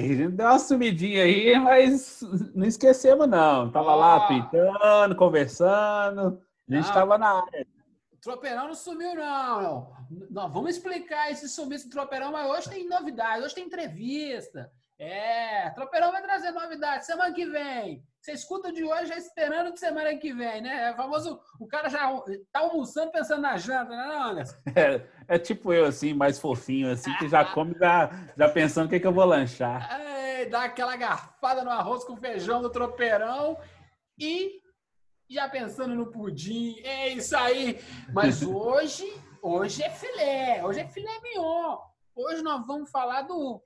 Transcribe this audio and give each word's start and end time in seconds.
Uai, 0.00 0.28
deu 0.28 0.46
uma 0.46 0.58
sumidinha 0.58 1.24
aí, 1.24 1.58
mas 1.58 2.20
não 2.54 2.66
esquecemos, 2.66 3.28
não. 3.28 3.70
Tava 3.70 3.94
lá 3.94 4.16
Ó. 4.16 4.26
tweetando, 4.26 5.16
conversando. 5.16 6.40
A 6.70 6.74
gente 6.74 6.90
Ah. 6.90 6.94
tava 6.94 7.18
na 7.18 7.42
área. 7.42 7.66
Tropeirão 8.20 8.68
não 8.68 8.74
sumiu, 8.74 9.14
não. 9.16 9.92
não. 10.30 10.48
Vamos 10.50 10.76
explicar 10.76 11.30
esse 11.30 11.48
sumiço 11.48 11.88
do 11.88 11.92
Tropeirão, 11.92 12.30
mas 12.30 12.48
hoje 12.50 12.70
tem 12.70 12.88
novidade, 12.88 13.42
hoje 13.44 13.54
tem 13.54 13.64
entrevista. 13.66 14.70
É, 14.98 15.70
Tropeirão 15.70 16.12
vai 16.12 16.22
trazer 16.22 16.52
novidade 16.52 17.04
semana 17.04 17.34
que 17.34 17.44
vem. 17.44 18.04
Você 18.22 18.30
escuta 18.34 18.72
de 18.72 18.84
hoje 18.84 19.06
já 19.06 19.18
esperando 19.18 19.72
de 19.72 19.80
semana 19.80 20.16
que 20.16 20.32
vem, 20.32 20.62
né? 20.62 20.90
É 20.90 20.94
famoso, 20.94 21.40
o 21.58 21.66
cara 21.66 21.88
já 21.88 22.08
tá 22.52 22.60
almoçando 22.60 23.10
pensando 23.10 23.42
na 23.42 23.56
janta, 23.56 23.90
né, 23.90 24.16
Anderson? 24.16 24.56
É, 24.76 25.34
é 25.34 25.38
tipo 25.40 25.72
eu, 25.72 25.86
assim, 25.86 26.14
mais 26.14 26.38
fofinho, 26.38 26.92
assim, 26.92 27.12
que 27.16 27.28
já 27.28 27.44
come 27.52 27.74
já, 27.76 28.10
já 28.36 28.48
pensando 28.48 28.86
o 28.86 28.88
que, 28.88 29.00
que 29.00 29.06
eu 29.08 29.12
vou 29.12 29.24
lanchar. 29.24 30.00
Ei, 30.00 30.46
dá 30.46 30.62
aquela 30.62 30.94
garfada 30.94 31.64
no 31.64 31.70
arroz 31.70 32.04
com 32.04 32.16
feijão 32.16 32.62
do 32.62 32.70
tropeirão 32.70 33.58
e 34.16 34.62
já 35.28 35.48
pensando 35.48 35.96
no 35.96 36.12
pudim. 36.12 36.78
É 36.84 37.08
isso 37.08 37.36
aí. 37.36 37.80
Mas 38.14 38.40
hoje, 38.46 39.04
hoje 39.42 39.82
é 39.82 39.90
filé. 39.90 40.64
Hoje 40.64 40.78
é 40.78 40.86
filé 40.86 41.20
mignon. 41.22 41.76
Hoje 42.14 42.40
nós 42.40 42.64
vamos 42.68 42.88
falar 42.88 43.22
do 43.22 43.60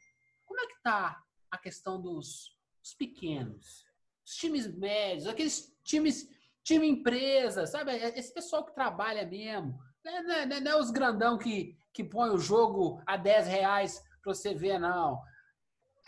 como 0.47 0.61
é 0.61 0.67
que 0.67 0.81
tá 0.83 1.23
a 1.51 1.59
questão 1.59 2.01
dos, 2.01 2.57
dos 2.83 2.95
pequenos, 2.95 3.86
os 4.27 4.33
times 4.35 4.67
médios, 4.77 5.27
aqueles 5.29 5.73
times 5.85 6.29
time 6.65 6.89
empresa, 6.89 7.65
sabe? 7.67 7.93
Esse 7.95 8.35
pessoal 8.35 8.65
que 8.65 8.75
trabalha 8.75 9.25
mesmo. 9.25 9.79
Não 10.05 10.13
é, 10.13 10.23
não 10.23 10.35
é- 10.57 10.61
não 10.61 10.73
é 10.73 10.77
os 10.77 10.91
grandão 10.91 11.39
que, 11.39 11.77
que 11.93 12.03
põe 12.03 12.31
o 12.31 12.39
jogo 12.39 13.01
a 13.07 13.17
10 13.17 13.47
reais 13.47 14.03
para 14.23 14.35
você 14.35 14.53
ver, 14.55 14.79
não 14.79 15.21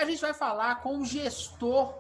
a 0.01 0.05
gente 0.05 0.21
vai 0.21 0.33
falar 0.33 0.81
com 0.81 0.99
o 0.99 1.05
gestor 1.05 1.93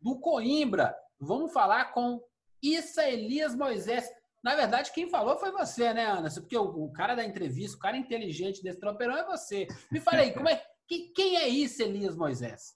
do 0.00 0.18
Coimbra. 0.18 0.96
Vamos 1.20 1.52
falar 1.52 1.92
com 1.92 2.18
Issa 2.62 3.06
Elias 3.06 3.54
Moisés. 3.54 4.08
Na 4.42 4.54
verdade, 4.56 4.90
quem 4.90 5.10
falou 5.10 5.36
foi 5.38 5.52
você, 5.52 5.92
né, 5.92 6.06
Anderson? 6.06 6.40
Porque 6.40 6.56
o, 6.56 6.64
o 6.64 6.90
cara 6.92 7.14
da 7.14 7.22
entrevista, 7.22 7.76
o 7.76 7.80
cara 7.80 7.98
inteligente 7.98 8.62
desse 8.62 8.80
tropeirão 8.80 9.18
é 9.18 9.24
você. 9.26 9.66
Me 9.92 10.00
fala 10.00 10.18
aí, 10.22 10.32
como 10.32 10.48
é, 10.48 10.62
que- 10.88 11.12
quem 11.14 11.36
é 11.36 11.46
Issa 11.46 11.82
Elias 11.82 12.16
Moisés? 12.16 12.74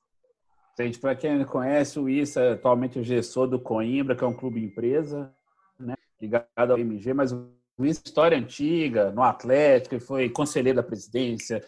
Gente, 0.80 1.00
para 1.00 1.16
quem 1.16 1.36
não 1.36 1.44
conhece, 1.44 1.98
o 1.98 2.08
Issa 2.08 2.40
é 2.40 2.52
atualmente 2.52 3.00
o 3.00 3.02
gestor 3.02 3.48
do 3.48 3.58
Coimbra, 3.58 4.14
que 4.14 4.22
é 4.22 4.27
um 4.27 4.33
clube 4.33 4.62
empresa, 4.62 5.34
né, 5.77 5.94
ligado 6.20 6.70
ao 6.70 6.78
MG, 6.78 7.12
mas 7.12 7.33
o 7.33 7.50
Issa 7.80 8.00
é 8.05 8.08
história 8.08 8.39
antiga, 8.39 9.11
no 9.11 9.24
Atlético, 9.24 9.98
foi 9.98 10.30
conselheiro 10.30 10.77
da 10.77 10.83
presidência, 10.83 11.64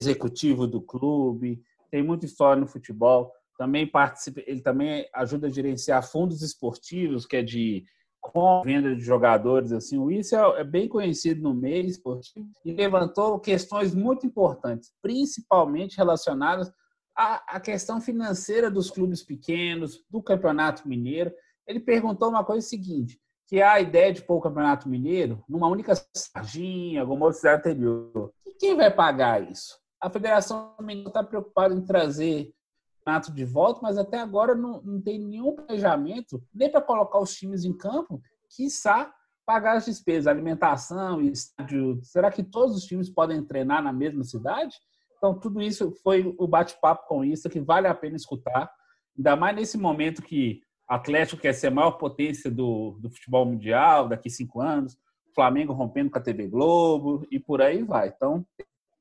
executivo 0.00 0.64
do 0.64 0.80
clube, 0.80 1.60
tem 1.90 2.04
muita 2.04 2.24
história 2.24 2.60
no 2.60 2.68
futebol. 2.68 3.32
Também 3.58 3.84
participa, 3.84 4.40
ele 4.46 4.60
também 4.60 5.08
ajuda 5.12 5.48
a 5.48 5.50
gerenciar 5.50 6.08
fundos 6.08 6.40
esportivos, 6.40 7.26
que 7.26 7.36
é 7.36 7.42
de 7.42 7.84
com 8.20 8.62
venda 8.62 8.94
de 8.94 9.02
jogadores 9.02 9.72
assim. 9.72 9.98
O 9.98 10.10
Issa 10.10 10.36
é 10.56 10.60
é 10.60 10.64
bem 10.64 10.88
conhecido 10.88 11.42
no 11.42 11.52
meio 11.52 11.86
esportivo 11.86 12.46
e 12.64 12.72
levantou 12.72 13.40
questões 13.40 13.92
muito 13.92 14.24
importantes, 14.24 14.92
principalmente 15.02 15.96
relacionadas 15.96 16.72
à, 17.16 17.56
à 17.56 17.60
questão 17.60 18.00
financeira 18.00 18.70
dos 18.70 18.90
clubes 18.90 19.22
pequenos, 19.22 20.04
do 20.10 20.22
Campeonato 20.22 20.88
Mineiro. 20.88 21.32
Ele 21.66 21.80
perguntou 21.80 22.28
uma 22.28 22.44
coisa 22.44 22.66
seguinte, 22.66 23.20
que 23.46 23.60
a 23.60 23.80
ideia 23.80 24.12
de 24.12 24.22
pôr 24.22 24.36
o 24.36 24.40
Campeonato 24.40 24.88
Mineiro 24.88 25.42
numa 25.48 25.68
única 25.68 25.94
sarginha, 26.14 27.00
alguma 27.00 27.26
outra 27.26 27.38
cidade 27.38 27.60
anterior. 27.60 28.32
E 28.46 28.52
quem 28.54 28.76
vai 28.76 28.90
pagar 28.90 29.50
isso? 29.50 29.78
A 30.00 30.10
Federação 30.10 30.74
Mineira 30.80 31.08
está 31.08 31.22
preocupada 31.22 31.74
em 31.74 31.80
trazer 31.80 32.48
o 32.48 32.98
campeonato 32.98 33.32
de 33.32 33.44
volta, 33.44 33.80
mas 33.82 33.96
até 33.96 34.18
agora 34.18 34.54
não, 34.54 34.82
não 34.82 35.00
tem 35.00 35.18
nenhum 35.18 35.54
planejamento 35.54 36.42
nem 36.52 36.70
para 36.70 36.80
colocar 36.80 37.18
os 37.18 37.34
times 37.34 37.64
em 37.64 37.76
campo, 37.76 38.20
quiçá 38.54 39.12
pagar 39.46 39.76
as 39.76 39.84
despesas, 39.84 40.26
alimentação, 40.26 41.20
estádio. 41.20 42.00
Será 42.02 42.30
que 42.30 42.42
todos 42.42 42.76
os 42.76 42.84
times 42.84 43.10
podem 43.10 43.44
treinar 43.44 43.82
na 43.82 43.92
mesma 43.92 44.24
cidade? 44.24 44.76
Então, 45.24 45.32
tudo 45.32 45.62
isso 45.62 45.90
foi 46.02 46.34
o 46.36 46.46
bate-papo 46.46 47.08
com 47.08 47.24
isso, 47.24 47.48
que 47.48 47.58
vale 47.58 47.86
a 47.86 47.94
pena 47.94 48.14
escutar, 48.14 48.70
ainda 49.16 49.34
mais 49.34 49.56
nesse 49.56 49.78
momento 49.78 50.20
que 50.20 50.60
Atlético 50.86 51.40
quer 51.40 51.54
ser 51.54 51.68
a 51.68 51.70
maior 51.70 51.92
potência 51.92 52.50
do, 52.50 52.98
do 53.00 53.08
futebol 53.08 53.46
mundial 53.46 54.06
daqui 54.06 54.28
cinco 54.28 54.60
anos, 54.60 54.98
Flamengo 55.34 55.72
rompendo 55.72 56.10
com 56.10 56.18
a 56.18 56.20
TV 56.20 56.46
Globo 56.46 57.26
e 57.30 57.40
por 57.40 57.62
aí 57.62 57.82
vai. 57.82 58.08
Então, 58.08 58.46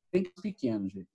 tem 0.09 0.23
que 0.23 0.29
ser 0.33 0.41
pequeno, 0.41 0.87
gente. 0.89 1.09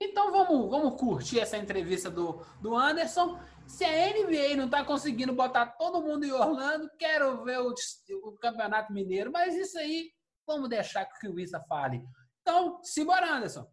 Então 0.00 0.30
vamos, 0.30 0.70
vamos 0.70 1.00
curtir 1.00 1.40
essa 1.40 1.58
entrevista 1.58 2.08
do, 2.08 2.40
do 2.60 2.72
Anderson. 2.76 3.36
Se 3.66 3.84
a 3.84 4.12
NBA 4.12 4.54
não 4.56 4.66
está 4.66 4.84
conseguindo 4.84 5.32
botar 5.32 5.66
todo 5.66 6.00
mundo 6.02 6.24
em 6.24 6.30
Orlando, 6.30 6.88
quero 6.96 7.42
ver 7.42 7.58
o, 7.58 7.74
o 8.22 8.32
Campeonato 8.38 8.92
Mineiro. 8.92 9.32
Mas 9.32 9.56
isso 9.56 9.76
aí, 9.76 10.12
vamos 10.46 10.68
deixar 10.68 11.04
que 11.04 11.26
o 11.26 11.40
Issa 11.40 11.58
fale. 11.68 12.00
Então, 12.48 12.78
simbora, 12.80 13.34
Anderson. 13.34 13.66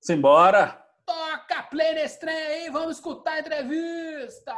Simbora! 0.00 0.82
Toca 1.04 1.64
play 1.64 1.92
nesse 1.96 2.18
trem 2.18 2.34
aí, 2.34 2.70
vamos 2.70 2.96
escutar 2.96 3.32
a 3.32 3.40
entrevista. 3.40 4.56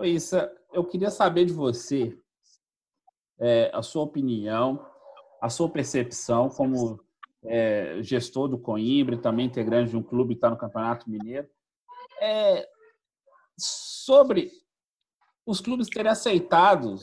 Issa, 0.00 0.50
eu 0.72 0.82
queria 0.82 1.10
saber 1.10 1.44
de 1.44 1.52
você 1.52 2.18
é, 3.38 3.70
a 3.74 3.82
sua 3.82 4.02
opinião, 4.02 4.90
a 5.42 5.50
sua 5.50 5.68
percepção 5.68 6.48
como 6.48 6.98
é, 7.44 7.98
gestor 8.00 8.48
do 8.48 8.58
Coimbra, 8.58 9.18
também 9.18 9.44
integrante 9.44 9.90
de 9.90 9.98
um 9.98 10.02
clube 10.02 10.34
que 10.34 10.38
está 10.38 10.48
no 10.48 10.56
Campeonato 10.56 11.10
Mineiro, 11.10 11.46
é, 12.18 12.66
sobre 13.58 14.50
os 15.44 15.60
clubes 15.60 15.90
terem 15.90 16.10
aceitado 16.10 16.96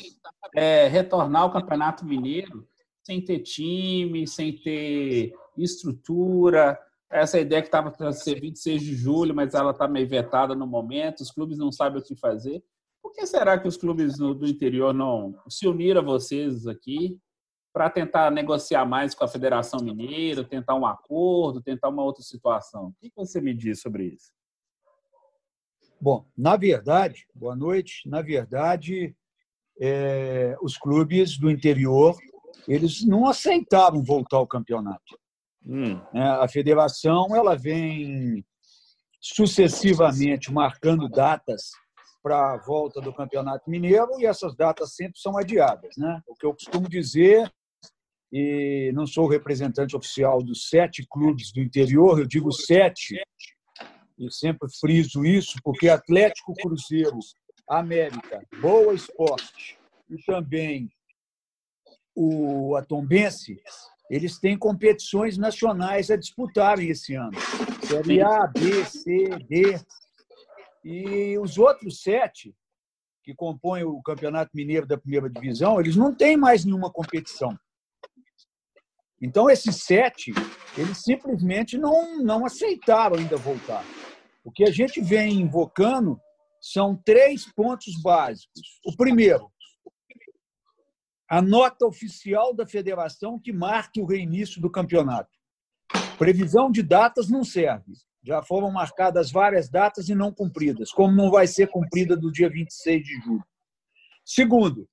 é, 0.56 0.88
retornar 0.88 1.44
ao 1.44 1.54
Campeonato 1.54 2.04
Mineiro 2.04 2.68
sem 3.04 3.24
ter 3.24 3.40
time, 3.40 4.28
sem 4.28 4.56
ter 4.56 5.34
estrutura. 5.58 6.80
Essa 7.10 7.40
ideia 7.40 7.62
que 7.62 7.68
estava 7.68 7.92
para 7.92 8.12
ser 8.14 8.40
26 8.40 8.82
de 8.82 8.96
julho, 8.96 9.36
mas 9.36 9.54
ela 9.54 9.72
está 9.72 9.88
meio 9.88 10.08
vetada 10.08 10.56
no 10.56 10.66
momento, 10.66 11.22
os 11.22 11.32
clubes 11.32 11.58
não 11.58 11.72
sabem 11.72 12.00
o 12.00 12.04
que 12.04 12.16
fazer. 12.16 12.64
Por 13.02 13.12
que 13.12 13.26
será 13.26 13.60
que 13.60 13.68
os 13.68 13.76
clubes 13.76 14.18
do 14.18 14.48
interior 14.48 14.94
não 14.94 15.36
se 15.50 15.68
uniram 15.68 16.02
a 16.02 16.06
vocês 16.06 16.68
aqui 16.68 17.20
para 17.74 17.90
tentar 17.90 18.32
negociar 18.32 18.86
mais 18.86 19.14
com 19.16 19.24
a 19.24 19.28
Federação 19.28 19.80
Mineira, 19.82 20.44
tentar 20.44 20.76
um 20.76 20.86
acordo, 20.86 21.62
tentar 21.62 21.90
uma 21.90 22.04
outra 22.04 22.24
situação? 22.24 22.88
O 22.90 22.94
que 23.00 23.12
você 23.16 23.42
me 23.42 23.54
diz 23.54 23.82
sobre 23.82 24.06
isso? 24.06 24.32
Bom, 26.00 26.26
na 26.38 26.56
verdade, 26.56 27.28
boa 27.34 27.56
noite. 27.56 28.08
Na 28.08 28.22
verdade, 28.22 29.16
é, 29.80 30.56
os 30.62 30.78
clubes 30.78 31.38
do 31.38 31.50
interior 31.50 32.16
eles 32.68 33.06
não 33.06 33.28
aceitavam 33.28 34.04
voltar 34.04 34.38
ao 34.38 34.48
campeonato. 34.48 35.20
Hum, 35.66 35.96
né? 36.14 36.24
A 36.40 36.48
federação 36.48 37.36
ela 37.36 37.56
vem 37.56 38.44
sucessivamente 39.20 40.52
marcando 40.52 41.08
datas 41.08 41.70
para 42.24 42.54
a 42.54 42.58
volta 42.58 43.02
do 43.02 43.14
campeonato 43.14 43.70
mineiro 43.70 44.20
e 44.20 44.26
essas 44.26 44.56
datas 44.56 44.96
sempre 44.96 45.20
são 45.20 45.38
adiadas, 45.38 45.96
né? 45.98 46.22
O 46.28 46.36
que 46.36 46.46
eu 46.46 46.54
costumo 46.54 46.88
dizer 46.90 47.52
e 48.32 48.92
não 48.94 49.06
sou 49.06 49.28
representante 49.28 49.96
oficial 49.96 50.42
dos 50.42 50.70
sete 50.70 51.06
clubes 51.10 51.52
do 51.52 51.60
interior, 51.60 52.20
eu 52.20 52.26
digo 52.26 52.52
sete 52.52 53.20
e 54.18 54.32
sempre 54.32 54.70
friso 54.80 55.26
isso 55.26 55.58
porque 55.64 55.90
Atlético 55.90 56.54
Cruzeiro, 56.54 57.20
América, 57.68 58.42
Boa 58.62 58.94
Esporte 58.94 59.78
e 60.10 60.18
também 60.24 60.90
o 62.16 62.76
Atombense, 62.76 63.62
eles 64.10 64.38
têm 64.40 64.58
competições 64.58 65.38
nacionais 65.38 66.12
a 66.12 66.18
disputarem 66.18 66.90
esse 66.90 67.16
ano. 67.16 67.38
Série 67.88 68.22
A, 68.22 68.48
B, 68.48 68.86
C, 68.86 69.30
D. 69.48 69.80
E 70.84 71.38
os 71.38 71.58
outros 71.58 72.02
sete, 72.02 72.54
que 73.24 73.34
compõem 73.34 73.84
o 73.84 74.02
Campeonato 74.02 74.52
Mineiro 74.54 74.88
da 74.88 74.98
Primeira 74.98 75.30
Divisão, 75.30 75.80
eles 75.80 75.96
não 75.96 76.14
têm 76.14 76.36
mais 76.36 76.66
nenhuma 76.66 76.92
competição. 76.92 77.58
Então, 79.22 79.50
esses 79.50 79.84
sete, 79.84 80.34
eles 80.76 80.98
simplesmente 80.98 81.78
não, 81.78 82.24
não 82.24 82.46
aceitaram 82.46 83.18
ainda 83.18 83.38
voltar. 83.38 83.86
O 84.44 84.52
que 84.52 84.64
a 84.64 84.72
gente 84.72 85.00
vem 85.00 85.40
invocando 85.40 86.20
são 86.60 86.96
três 86.96 87.46
pontos 87.54 88.02
básicos. 88.02 88.62
O 88.84 88.96
primeiro, 88.98 89.52
a 91.32 91.42
nota 91.42 91.86
oficial 91.86 92.54
da 92.54 92.68
federação 92.68 93.40
que 93.40 93.54
marque 93.54 94.02
o 94.02 94.06
reinício 94.06 94.60
do 94.62 94.70
campeonato. 94.70 95.32
Previsão 96.18 96.70
de 96.70 96.84
datas 96.84 97.30
não 97.30 97.42
serve. 97.42 97.94
Já 98.22 98.44
foram 98.44 98.70
marcadas 98.70 99.32
várias 99.32 99.70
datas 99.70 100.10
e 100.10 100.14
não 100.14 100.34
cumpridas, 100.34 100.92
como 100.92 101.16
não 101.16 101.32
vai 101.32 101.48
ser 101.48 101.68
cumprida 101.68 102.18
do 102.18 102.30
dia 102.30 102.50
26 102.50 103.02
de 103.02 103.22
julho. 103.22 103.46
Segundo, 104.26 104.90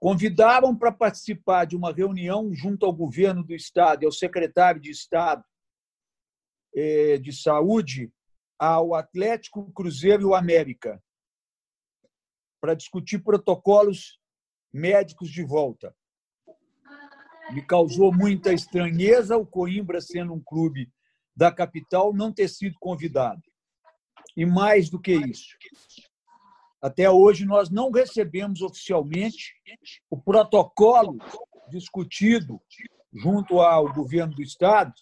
convidaram 0.00 0.74
para 0.74 0.90
participar 0.90 1.66
de 1.66 1.76
uma 1.76 1.92
reunião 1.92 2.50
junto 2.54 2.86
ao 2.86 2.92
governo 2.94 3.44
do 3.44 3.54
Estado 3.54 4.02
e 4.02 4.06
ao 4.06 4.12
secretário 4.12 4.80
de 4.80 4.90
Estado 4.90 5.44
eh, 6.74 7.18
de 7.18 7.34
Saúde, 7.34 8.10
ao 8.58 8.94
Atlético, 8.94 9.70
Cruzeiro 9.72 10.22
e 10.22 10.24
o 10.24 10.34
América, 10.34 10.98
para 12.62 12.72
discutir 12.72 13.18
protocolos 13.22 14.23
médicos 14.74 15.30
de 15.30 15.44
volta. 15.44 15.94
Me 17.52 17.62
causou 17.62 18.12
muita 18.12 18.52
estranheza 18.52 19.36
o 19.36 19.46
Coimbra, 19.46 20.00
sendo 20.00 20.34
um 20.34 20.40
clube 20.40 20.90
da 21.36 21.52
capital, 21.52 22.12
não 22.12 22.32
ter 22.32 22.48
sido 22.48 22.76
convidado. 22.80 23.42
E 24.36 24.44
mais 24.44 24.90
do 24.90 25.00
que 25.00 25.12
isso, 25.12 25.56
até 26.82 27.08
hoje, 27.08 27.46
nós 27.46 27.70
não 27.70 27.90
recebemos 27.90 28.60
oficialmente 28.60 29.54
o 30.10 30.20
protocolo 30.20 31.16
discutido 31.70 32.60
junto 33.10 33.60
ao 33.60 33.90
governo 33.90 34.34
do 34.34 34.42
Estado, 34.42 34.92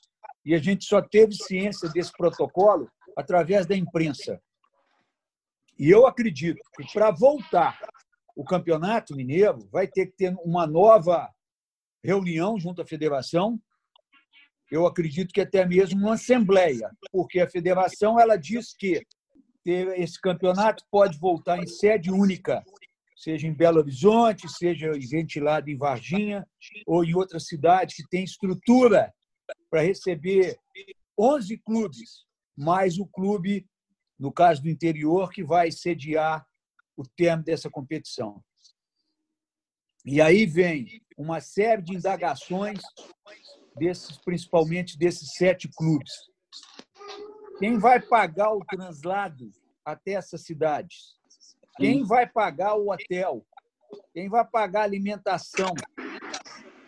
e 0.45 0.55
a 0.55 0.59
gente 0.59 0.85
só 0.85 1.01
teve 1.01 1.35
ciência 1.35 1.89
desse 1.89 2.13
protocolo 2.13 2.89
através 3.17 3.67
da 3.67 3.77
imprensa. 3.77 4.41
E 5.79 5.91
eu 5.91 6.07
acredito 6.07 6.63
que 6.77 6.93
para 6.93 7.11
voltar 7.11 7.81
o 8.35 8.45
Campeonato 8.45 9.15
Mineiro 9.15 9.69
vai 9.71 9.87
ter 9.87 10.07
que 10.07 10.17
ter 10.17 10.35
uma 10.45 10.67
nova 10.67 11.29
reunião 12.03 12.59
junto 12.59 12.83
à 12.83 12.87
federação. 12.87 13.61
Eu 14.71 14.87
acredito 14.87 15.33
que 15.33 15.41
até 15.41 15.67
mesmo 15.67 16.01
uma 16.01 16.15
assembleia, 16.15 16.91
porque 17.11 17.41
a 17.41 17.49
federação 17.49 18.19
ela 18.19 18.37
diz 18.37 18.75
que 18.75 19.03
esse 19.65 20.21
campeonato 20.21 20.85
pode 20.91 21.19
voltar 21.19 21.59
em 21.59 21.67
sede 21.67 22.11
única, 22.11 22.65
seja 23.17 23.47
em 23.47 23.55
Belo 23.55 23.79
Horizonte, 23.79 24.49
seja 24.49 24.91
ventilado 25.11 25.71
em 25.71 25.77
Varginha 25.77 26.45
ou 26.87 27.05
em 27.05 27.15
outra 27.15 27.39
cidade 27.39 27.95
que 27.95 28.09
tem 28.09 28.25
estrutura 28.25 29.13
para 29.71 29.83
receber 29.83 30.57
11 31.19 31.59
clubes, 31.59 32.25
mais 32.57 32.99
o 32.99 33.07
clube, 33.07 33.67
no 34.19 34.33
caso 34.33 34.63
do 34.63 34.69
interior, 34.69 35.31
que 35.31 35.45
vai 35.45 35.71
sediar 35.71 36.45
o 37.03 37.09
termo 37.17 37.45
dessa 37.45 37.71
competição. 37.71 38.43
E 40.05 40.21
aí 40.21 40.47
vem 40.47 41.01
uma 41.17 41.41
série 41.41 41.83
de 41.83 41.95
indagações 41.95 42.81
desses, 43.77 44.19
principalmente 44.19 44.99
desses 44.99 45.35
sete 45.35 45.69
clubes. 45.69 46.13
Quem 47.59 47.79
vai 47.79 48.01
pagar 48.01 48.53
o 48.53 48.65
translado 48.65 49.51
até 49.85 50.13
essas 50.13 50.43
cidades? 50.43 51.15
Quem 51.77 52.05
vai 52.05 52.27
pagar 52.27 52.75
o 52.75 52.91
hotel? 52.91 53.47
Quem 54.13 54.29
vai 54.29 54.45
pagar 54.45 54.81
a 54.81 54.85
alimentação? 54.85 55.73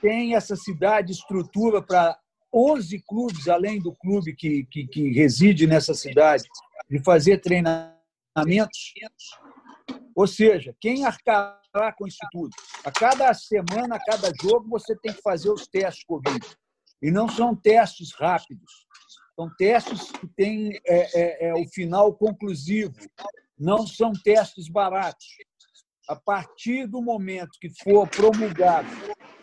Tem 0.00 0.34
essa 0.34 0.56
cidade 0.56 1.12
estrutura 1.12 1.80
para 1.80 2.18
11 2.52 3.02
clubes, 3.06 3.48
além 3.48 3.80
do 3.80 3.94
clube 3.94 4.34
que, 4.34 4.64
que, 4.70 4.86
que 4.86 5.12
reside 5.12 5.66
nessa 5.66 5.94
cidade, 5.94 6.44
de 6.90 7.02
fazer 7.02 7.40
treinamentos? 7.40 8.92
Ou 10.14 10.26
seja, 10.26 10.74
quem 10.80 11.04
arcará 11.04 11.92
com 11.96 12.06
isso 12.06 12.18
tudo? 12.30 12.50
A 12.84 12.90
cada 12.90 13.32
semana, 13.34 13.96
a 13.96 14.04
cada 14.04 14.30
jogo, 14.40 14.68
você 14.68 14.96
tem 14.96 15.12
que 15.12 15.22
fazer 15.22 15.50
os 15.50 15.66
testes 15.66 16.04
Covid. 16.04 16.40
E 17.02 17.10
não 17.10 17.28
são 17.28 17.54
testes 17.54 18.12
rápidos. 18.14 18.86
São 19.34 19.50
testes 19.56 20.12
que 20.12 20.28
têm 20.28 20.80
é, 20.86 21.20
é, 21.20 21.48
é, 21.48 21.54
o 21.54 21.68
final 21.68 22.14
conclusivo, 22.14 22.94
não 23.58 23.86
são 23.86 24.12
testes 24.12 24.68
baratos. 24.68 25.26
A 26.08 26.14
partir 26.14 26.86
do 26.86 27.02
momento 27.02 27.58
que 27.60 27.70
for 27.82 28.08
promulgado 28.08 28.88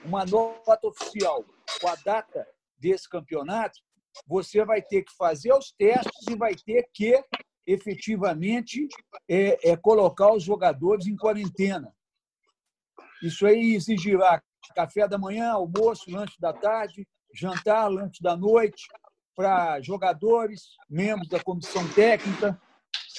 uma 0.05 0.25
nota 0.25 0.87
oficial 0.87 1.43
com 1.81 1.87
a 1.87 1.95
data 1.95 2.47
desse 2.79 3.09
campeonato, 3.09 3.79
você 4.25 4.63
vai 4.63 4.81
ter 4.81 5.03
que 5.03 5.13
fazer 5.15 5.53
os 5.53 5.71
testes 5.71 6.27
e 6.29 6.35
vai 6.35 6.55
ter 6.55 6.87
que 6.93 7.21
efetivamente 7.65 8.87
é, 9.27 9.71
é 9.71 9.77
colocar 9.77 10.33
os 10.33 10.43
jogadores 10.43 11.07
em 11.07 11.15
quarentena. 11.15 11.93
Isso 13.21 13.45
aí 13.45 13.75
exigirá 13.75 14.41
café 14.75 15.07
da 15.07 15.17
manhã, 15.17 15.51
almoço, 15.51 16.09
lanche 16.09 16.39
da 16.39 16.53
tarde, 16.53 17.07
jantar, 17.33 17.87
lanche 17.87 18.21
da 18.21 18.35
noite, 18.35 18.87
para 19.35 19.81
jogadores, 19.81 20.75
membros 20.89 21.27
da 21.29 21.39
comissão 21.43 21.87
técnica, 21.93 22.59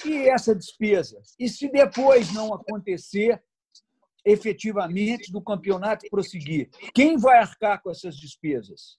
e 0.05 0.29
essa 0.29 0.55
despesa. 0.55 1.21
E 1.39 1.49
se 1.49 1.71
depois 1.71 2.33
não 2.33 2.55
acontecer 2.55 3.43
efetivamente 4.25 5.33
do 5.33 5.43
campeonato 5.43 6.07
prosseguir, 6.09 6.71
quem 6.95 7.17
vai 7.17 7.39
arcar 7.39 7.83
com 7.83 7.91
essas 7.91 8.17
despesas? 8.17 8.99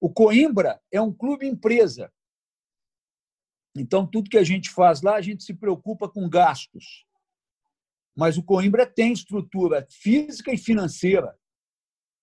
O 0.00 0.12
Coimbra 0.12 0.80
é 0.92 1.00
um 1.00 1.12
clube 1.12 1.46
empresa. 1.46 2.12
Então, 3.76 4.06
tudo 4.06 4.30
que 4.30 4.38
a 4.38 4.44
gente 4.44 4.70
faz 4.70 5.02
lá, 5.02 5.16
a 5.16 5.20
gente 5.20 5.44
se 5.44 5.54
preocupa 5.54 6.08
com 6.08 6.28
gastos. 6.28 7.04
Mas 8.16 8.38
o 8.38 8.42
Coimbra 8.42 8.86
tem 8.86 9.12
estrutura 9.12 9.86
física 9.90 10.52
e 10.52 10.56
financeira 10.56 11.36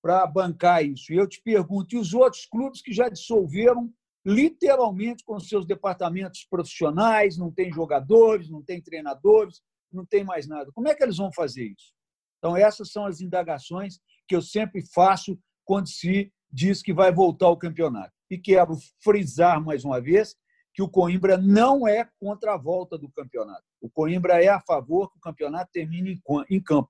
para 0.01 0.25
bancar 0.25 0.83
isso. 0.83 1.13
E 1.13 1.15
eu 1.15 1.27
te 1.27 1.41
pergunto, 1.41 1.95
e 1.95 1.99
os 1.99 2.13
outros 2.13 2.45
clubes 2.45 2.81
que 2.81 2.91
já 2.91 3.07
dissolveram 3.07 3.93
literalmente 4.25 5.23
com 5.23 5.39
seus 5.39 5.65
departamentos 5.65 6.45
profissionais, 6.49 7.37
não 7.37 7.51
tem 7.51 7.71
jogadores, 7.71 8.49
não 8.49 8.63
tem 8.63 8.81
treinadores, 8.81 9.61
não 9.91 10.05
tem 10.05 10.23
mais 10.23 10.47
nada. 10.47 10.71
Como 10.73 10.87
é 10.87 10.95
que 10.95 11.03
eles 11.03 11.17
vão 11.17 11.31
fazer 11.31 11.65
isso? 11.65 11.93
Então, 12.39 12.57
essas 12.57 12.91
são 12.91 13.05
as 13.05 13.21
indagações 13.21 13.99
que 14.27 14.35
eu 14.35 14.41
sempre 14.41 14.83
faço 14.93 15.37
quando 15.65 15.87
se 15.87 16.31
diz 16.51 16.81
que 16.81 16.93
vai 16.93 17.11
voltar 17.11 17.45
ao 17.45 17.57
campeonato. 17.57 18.13
E 18.29 18.37
quero 18.37 18.75
frisar 19.01 19.63
mais 19.63 19.85
uma 19.85 20.01
vez 20.01 20.35
que 20.73 20.81
o 20.81 20.89
Coimbra 20.89 21.37
não 21.37 21.87
é 21.87 22.09
contra 22.19 22.53
a 22.53 22.57
volta 22.57 22.97
do 22.97 23.09
campeonato. 23.11 23.63
O 23.79 23.89
Coimbra 23.89 24.43
é 24.43 24.47
a 24.47 24.59
favor 24.59 25.11
que 25.11 25.17
o 25.17 25.21
campeonato 25.21 25.71
termine 25.71 26.19
em 26.49 26.59
campo. 26.59 26.89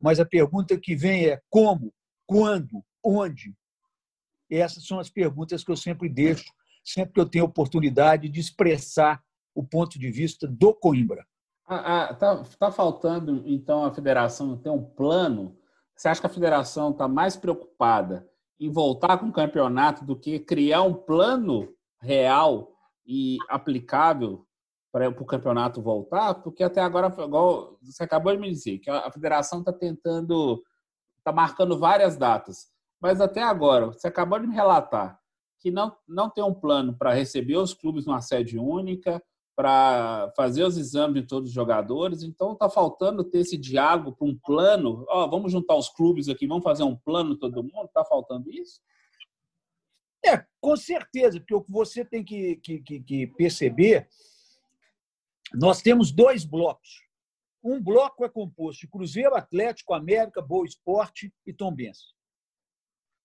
Mas 0.00 0.20
a 0.20 0.24
pergunta 0.24 0.78
que 0.78 0.94
vem 0.94 1.26
é 1.26 1.40
como 1.50 1.92
quando, 2.26 2.82
onde? 3.04 3.54
Essas 4.48 4.86
são 4.86 5.00
as 5.00 5.10
perguntas 5.10 5.64
que 5.64 5.70
eu 5.70 5.76
sempre 5.76 6.08
deixo, 6.08 6.52
sempre 6.84 7.14
que 7.14 7.20
eu 7.20 7.28
tenho 7.28 7.44
oportunidade 7.44 8.28
de 8.28 8.40
expressar 8.40 9.20
o 9.54 9.64
ponto 9.64 9.98
de 9.98 10.10
vista 10.10 10.46
do 10.46 10.72
Coimbra. 10.72 11.26
Ah, 11.66 12.04
ah, 12.04 12.14
tá, 12.14 12.42
tá 12.58 12.72
faltando, 12.72 13.42
então, 13.46 13.84
a 13.84 13.92
federação 13.92 14.56
ter 14.56 14.70
um 14.70 14.82
plano? 14.82 15.56
Você 15.96 16.08
acha 16.08 16.20
que 16.20 16.26
a 16.26 16.30
federação 16.30 16.90
está 16.90 17.06
mais 17.06 17.36
preocupada 17.36 18.28
em 18.58 18.70
voltar 18.70 19.18
com 19.18 19.26
o 19.26 19.32
campeonato 19.32 20.04
do 20.04 20.16
que 20.16 20.38
criar 20.38 20.82
um 20.82 20.94
plano 20.94 21.68
real 22.00 22.72
e 23.10 23.38
aplicável 23.48 24.46
para 24.92 25.08
o 25.08 25.26
campeonato 25.26 25.82
voltar? 25.82 26.34
Porque 26.34 26.62
até 26.62 26.80
agora, 26.80 27.12
igual 27.24 27.76
você 27.82 28.04
acabou 28.04 28.32
de 28.32 28.38
me 28.38 28.48
dizer, 28.48 28.78
que 28.78 28.88
a 28.88 29.10
federação 29.10 29.58
está 29.58 29.72
tentando 29.72 30.62
está 31.18 31.32
marcando 31.32 31.76
várias 31.76 32.16
datas. 32.16 32.68
Mas 33.00 33.20
até 33.20 33.42
agora, 33.42 33.86
você 33.86 34.06
acabou 34.06 34.38
de 34.38 34.46
me 34.46 34.54
relatar 34.54 35.18
que 35.58 35.70
não, 35.70 35.94
não 36.08 36.30
tem 36.30 36.42
um 36.42 36.54
plano 36.54 36.96
para 36.96 37.12
receber 37.12 37.56
os 37.56 37.74
clubes 37.74 38.06
numa 38.06 38.22
sede 38.22 38.58
única, 38.58 39.22
para 39.54 40.32
fazer 40.34 40.62
os 40.62 40.78
exames 40.78 41.22
de 41.22 41.28
todos 41.28 41.50
os 41.50 41.54
jogadores. 41.54 42.22
Então, 42.22 42.52
está 42.52 42.70
faltando 42.70 43.22
ter 43.22 43.40
esse 43.40 43.58
diálogo 43.58 44.12
para 44.12 44.26
um 44.26 44.38
plano. 44.38 45.04
Oh, 45.08 45.28
vamos 45.28 45.52
juntar 45.52 45.74
os 45.74 45.90
clubes 45.90 46.30
aqui, 46.30 46.46
vamos 46.46 46.64
fazer 46.64 46.82
um 46.82 46.96
plano 46.96 47.36
todo 47.36 47.62
mundo. 47.62 47.84
Está 47.84 48.02
faltando 48.04 48.50
isso? 48.50 48.80
É, 50.24 50.44
com 50.60 50.76
certeza, 50.76 51.40
porque 51.40 51.54
o 51.54 51.62
que 51.62 51.72
você 51.72 52.04
tem 52.04 52.22
que, 52.22 52.56
que, 52.56 52.80
que 52.80 53.26
perceber, 53.28 54.08
nós 55.54 55.80
temos 55.80 56.12
dois 56.12 56.44
blocos. 56.44 57.02
um 57.62 57.82
bloco 57.82 58.24
é 58.24 58.28
composto 58.28 58.82
de 58.82 58.88
Cruzeiro, 58.88 59.34
Atlético, 59.34 59.94
América, 59.94 60.42
Boa 60.42 60.66
Esporte 60.66 61.32
e 61.46 61.52
Tombense. 61.52 62.14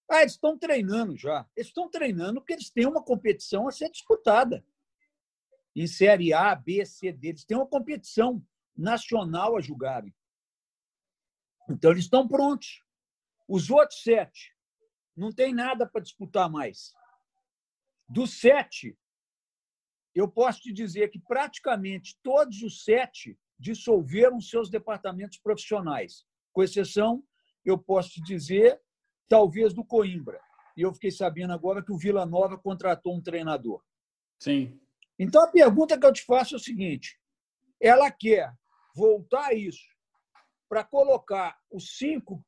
Ah, 0.10 0.22
eles 0.22 0.34
estão 0.34 0.58
treinando 0.58 1.18
já. 1.18 1.48
Eles 1.56 1.68
estão 1.68 1.90
treinando 1.90 2.40
porque 2.40 2.54
eles 2.54 2.70
têm 2.70 2.86
uma 2.86 3.04
competição 3.04 3.68
a 3.68 3.72
ser 3.72 3.90
disputada. 3.90 4.66
Em 5.75 5.88
Série 5.88 6.32
A, 6.32 6.56
B, 6.56 6.86
C, 6.86 7.12
D. 7.12 7.30
Eles 7.30 7.44
têm 7.44 7.58
uma 7.58 7.68
competição 7.68 8.46
nacional 8.78 9.58
a 9.58 9.62
julgarem. 9.62 10.16
Então, 11.70 11.92
eles 11.92 12.06
estão 12.06 12.28
prontos. 12.28 12.84
Os 13.48 13.70
outros 13.70 14.02
sete 14.02 14.55
não 15.16 15.32
tem 15.32 15.54
nada 15.54 15.88
para 15.88 16.02
disputar 16.02 16.50
mais. 16.50 16.94
Dos 18.08 18.40
sete, 18.40 18.98
eu 20.14 20.30
posso 20.30 20.62
te 20.62 20.74
dizer 20.74 21.10
que 21.10 21.20
praticamente 21.20 22.18
todos 22.22 22.62
os 22.62 22.84
sete 22.84 23.38
dissolveram 23.58 24.40
seus 24.42 24.70
departamentos 24.70 25.38
profissionais, 25.38 26.26
com 26.52 26.64
exceção, 26.64 27.24
eu 27.64 27.78
posso 27.78 28.12
te 28.12 28.22
dizer, 28.22 28.80
talvez 29.28 29.74
do 29.74 29.84
Coimbra. 29.84 30.40
E 30.78 30.82
eu 30.82 30.94
fiquei 30.94 31.12
sabendo 31.12 31.54
agora 31.54 31.84
que 31.84 31.92
o 31.92 31.98
Vila 31.98 32.26
Nova 32.26 32.58
contratou 32.58 33.16
um 33.16 33.22
treinador. 33.22 33.82
Sim. 34.40 34.80
Então 35.18 35.42
a 35.42 35.48
pergunta 35.48 35.98
que 35.98 36.06
eu 36.06 36.14
te 36.14 36.24
faço 36.24 36.56
é 36.56 36.58
o 36.58 36.62
seguinte: 36.62 37.18
ela 37.82 38.12
quer 38.12 38.54
voltar 38.96 39.54
isso 39.54 39.88
para 40.68 40.84
colocar 40.84 41.58
os 41.72 41.98
cinco 41.98 42.44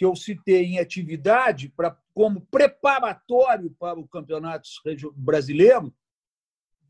que 0.00 0.04
eu 0.06 0.16
citei 0.16 0.64
em 0.64 0.78
atividade 0.78 1.68
para 1.68 1.94
como 2.14 2.40
preparatório 2.46 3.70
para 3.78 4.00
o 4.00 4.08
campeonato 4.08 4.66
brasileiro, 5.14 5.94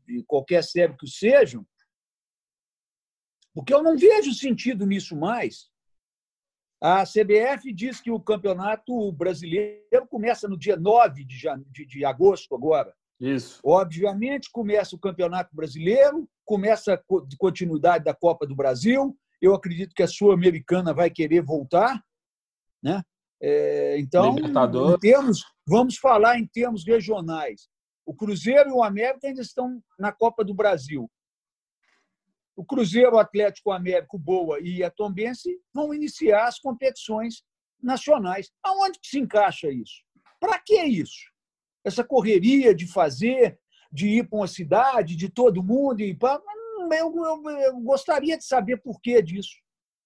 de 0.07 0.23
qualquer 0.23 0.63
série 0.63 0.95
que 0.95 1.05
sejam, 1.05 1.67
porque 3.53 3.73
eu 3.73 3.83
não 3.83 3.97
vejo 3.97 4.33
sentido 4.33 4.85
nisso 4.85 5.13
mais. 5.13 5.69
A 6.79 7.03
CBF 7.03 7.73
diz 7.73 7.99
que 7.99 8.09
o 8.09 8.17
campeonato 8.17 9.11
brasileiro 9.11 10.07
começa 10.09 10.47
no 10.47 10.57
dia 10.57 10.77
9 10.77 11.25
de, 11.25 11.41
de, 11.67 11.85
de 11.85 12.05
agosto, 12.05 12.55
agora. 12.55 12.95
Isso. 13.19 13.59
Obviamente, 13.61 14.49
começa 14.49 14.95
o 14.95 14.99
campeonato 14.99 15.53
brasileiro, 15.53 16.29
começa 16.45 16.93
a 16.93 17.01
continuidade 17.37 18.05
da 18.05 18.13
Copa 18.13 18.47
do 18.47 18.55
Brasil. 18.55 19.19
Eu 19.41 19.53
acredito 19.53 19.93
que 19.93 20.01
a 20.01 20.07
Sul-Americana 20.07 20.93
vai 20.93 21.09
querer 21.09 21.41
voltar. 21.41 22.01
Né? 22.81 23.01
É, 23.41 23.99
então, 23.99 24.35
em 24.37 24.99
termos, 24.99 25.43
vamos 25.67 25.97
falar 25.97 26.37
em 26.37 26.47
termos 26.47 26.85
regionais. 26.85 27.69
O 28.05 28.13
Cruzeiro 28.13 28.69
e 28.69 28.73
o 28.73 28.83
América 28.83 29.27
ainda 29.27 29.41
estão 29.41 29.81
na 29.97 30.11
Copa 30.11 30.43
do 30.43 30.53
Brasil. 30.53 31.09
O 32.55 32.65
Cruzeiro, 32.65 33.15
o 33.15 33.19
Atlético, 33.19 33.69
o 33.69 33.73
Américo, 33.73 34.17
o 34.17 34.19
Boa 34.19 34.59
e 34.59 34.83
a 34.83 34.91
Tombense 34.91 35.59
vão 35.73 35.93
iniciar 35.93 36.47
as 36.47 36.59
competições 36.59 37.43
nacionais. 37.81 38.51
Aonde 38.63 38.99
que 38.99 39.07
se 39.07 39.19
encaixa 39.19 39.69
isso? 39.71 40.03
Para 40.39 40.59
que 40.59 40.81
isso? 40.83 41.31
Essa 41.83 42.03
correria 42.03 42.75
de 42.75 42.85
fazer, 42.85 43.59
de 43.91 44.07
ir 44.07 44.27
para 44.27 44.39
uma 44.39 44.47
cidade, 44.47 45.15
de 45.15 45.29
todo 45.29 45.63
mundo 45.63 46.01
e 46.01 46.15
para 46.15 46.41
eu, 46.91 47.13
eu, 47.15 47.49
eu, 47.49 47.79
gostaria 47.81 48.37
de 48.37 48.45
saber 48.45 48.77
por 48.77 48.99
que 49.01 49.21
disso. 49.21 49.55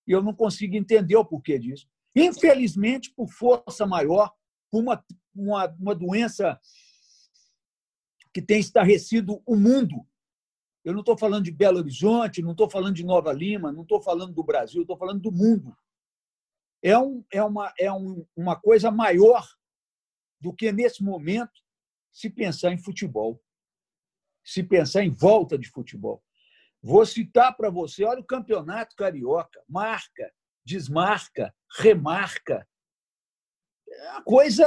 E 0.07 0.11
eu 0.11 0.21
não 0.21 0.33
consigo 0.33 0.75
entender 0.75 1.15
o 1.15 1.25
porquê 1.25 1.57
disso. 1.57 1.87
Infelizmente, 2.15 3.11
por 3.13 3.27
força 3.29 3.85
maior, 3.85 4.31
por 4.71 4.81
uma, 4.81 5.05
uma, 5.35 5.67
uma 5.79 5.95
doença 5.95 6.59
que 8.33 8.41
tem 8.41 8.59
estarrecido 8.59 9.41
o 9.45 9.55
mundo. 9.55 10.05
Eu 10.83 10.93
não 10.93 10.99
estou 11.01 11.17
falando 11.17 11.45
de 11.45 11.51
Belo 11.51 11.79
Horizonte, 11.79 12.41
não 12.41 12.51
estou 12.51 12.69
falando 12.69 12.95
de 12.95 13.03
Nova 13.03 13.33
Lima, 13.33 13.71
não 13.71 13.81
estou 13.81 14.01
falando 14.01 14.33
do 14.33 14.43
Brasil, 14.43 14.81
estou 14.81 14.97
falando 14.97 15.21
do 15.21 15.31
mundo. 15.31 15.75
É, 16.81 16.97
um, 16.97 17.25
é, 17.31 17.43
uma, 17.43 17.73
é 17.79 17.91
um, 17.91 18.25
uma 18.35 18.55
coisa 18.55 18.91
maior 18.91 19.45
do 20.39 20.53
que, 20.53 20.71
nesse 20.71 21.03
momento, 21.03 21.59
se 22.11 22.29
pensar 22.29 22.71
em 22.71 22.77
futebol, 22.77 23.41
se 24.43 24.63
pensar 24.63 25.03
em 25.03 25.09
volta 25.09 25.57
de 25.57 25.67
futebol. 25.69 26.23
Vou 26.81 27.03
citar 27.05 27.57
para 27.57 27.69
você: 27.69 28.03
olha 28.03 28.21
o 28.21 28.25
campeonato 28.25 28.95
carioca, 28.95 29.59
marca, 29.67 30.31
desmarca, 30.65 31.53
remarca. 31.79 32.67
É 33.87 34.21
coisa 34.23 34.65